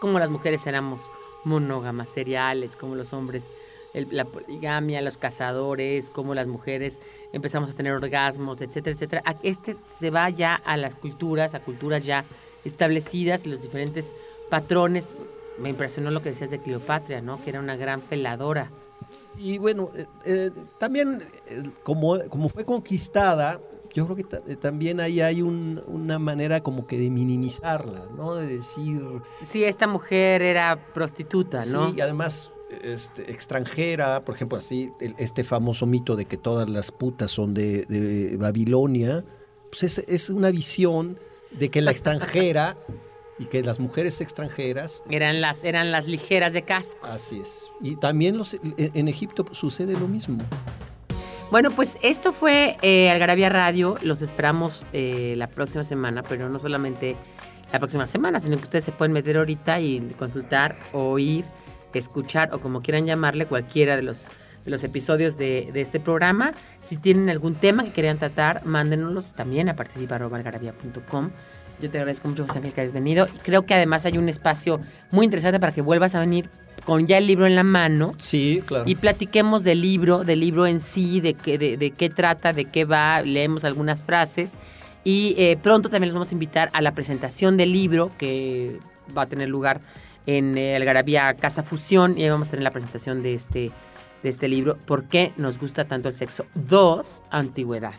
[0.00, 1.12] como las mujeres éramos
[1.44, 3.48] monógamas, seriales, como los hombres,
[3.92, 6.98] el- la poligamia, los cazadores, como las mujeres
[7.32, 9.22] empezamos a tener orgasmos, etcétera, etcétera.
[9.42, 12.24] Este se va ya a las culturas, a culturas ya
[12.64, 14.12] establecidas y los diferentes
[14.50, 15.14] patrones.
[15.58, 17.42] Me impresionó lo que decías de Cleopatra, ¿no?
[17.42, 18.70] Que era una gran feladora.
[19.38, 21.18] Y bueno, eh, eh, también
[21.48, 23.58] eh, como, como fue conquistada,
[23.94, 28.34] yo creo que ta- también ahí hay un- una manera como que de minimizarla, ¿no?
[28.34, 29.02] De decir,
[29.42, 31.88] Sí, esta mujer era prostituta, ¿no?
[31.90, 32.50] sí, y además
[32.82, 37.54] este, extranjera, por ejemplo, así, el- este famoso mito de que todas las putas son
[37.54, 39.24] de, de Babilonia,
[39.70, 41.18] pues es, es una visión
[41.50, 42.76] de que la extranjera
[43.38, 47.06] y que las mujeres extranjeras Eran las, eran las ligeras de casco.
[47.06, 47.70] Así es.
[47.80, 50.42] Y también los, en Egipto sucede lo mismo.
[51.50, 53.96] Bueno, pues esto fue eh, Radio.
[54.02, 57.16] Los esperamos eh, la próxima semana, pero no solamente
[57.72, 61.44] la próxima semana, sino que ustedes se pueden meter ahorita y consultar, oír,
[61.94, 64.26] escuchar o como quieran llamarle cualquiera de los,
[64.64, 66.52] de los episodios de, de este programa.
[66.82, 71.30] Si tienen algún tema que quieran tratar, mándenoslos también a participar.algarabía.com.
[71.80, 73.26] Yo te agradezco mucho, José Ángel, que hayas venido.
[73.34, 74.80] Y creo que además hay un espacio
[75.10, 76.48] muy interesante para que vuelvas a venir
[76.84, 78.84] con ya el libro en la mano Sí, claro.
[78.86, 82.64] y platiquemos del libro, del libro en sí, de qué, de, de qué trata, de
[82.64, 84.50] qué va, leemos algunas frases
[85.04, 88.78] y eh, pronto también los vamos a invitar a la presentación del libro que
[89.16, 89.80] va a tener lugar
[90.28, 93.70] en eh, Algarabía Casa Fusión y ahí vamos a tener la presentación de este,
[94.22, 96.44] de este libro, ¿Por qué nos gusta tanto el sexo?
[96.54, 97.94] Dos, Antigüedad.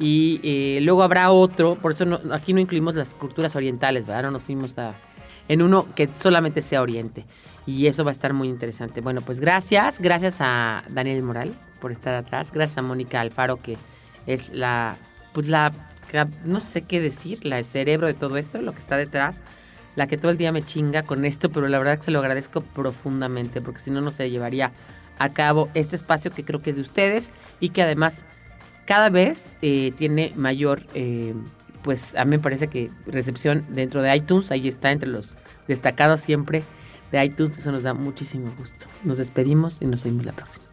[0.00, 4.24] Y eh, luego habrá otro, por eso no- aquí no incluimos las culturas orientales, ¿verdad?
[4.24, 4.94] No nos fuimos a,
[5.48, 7.24] en uno que solamente sea Oriente.
[7.64, 9.00] Y eso va a estar muy interesante.
[9.00, 10.00] Bueno, pues gracias.
[10.00, 12.50] Gracias a Daniel Moral por estar atrás.
[12.50, 13.76] Gracias a Mónica Alfaro, que
[14.26, 14.96] es la,
[15.32, 15.72] pues la,
[16.44, 19.40] no sé qué decir, la cerebro de todo esto, lo que está detrás.
[19.98, 22.20] La que todo el día me chinga con esto, pero la verdad que se lo
[22.20, 24.70] agradezco profundamente, porque si no, no se llevaría
[25.18, 28.24] a cabo este espacio que creo que es de ustedes y que además
[28.86, 31.34] cada vez eh, tiene mayor, eh,
[31.82, 35.34] pues a mí me parece que recepción dentro de iTunes, ahí está entre los
[35.66, 36.62] destacados siempre
[37.10, 38.86] de iTunes, eso nos da muchísimo gusto.
[39.02, 40.64] Nos despedimos y nos vemos la próxima.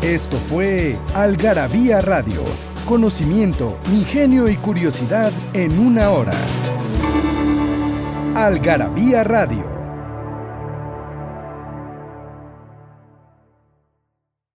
[0.00, 2.42] Esto fue Algarabía Radio
[2.82, 6.34] conocimiento, ingenio y curiosidad en una hora.
[8.34, 9.81] Algarabía Radio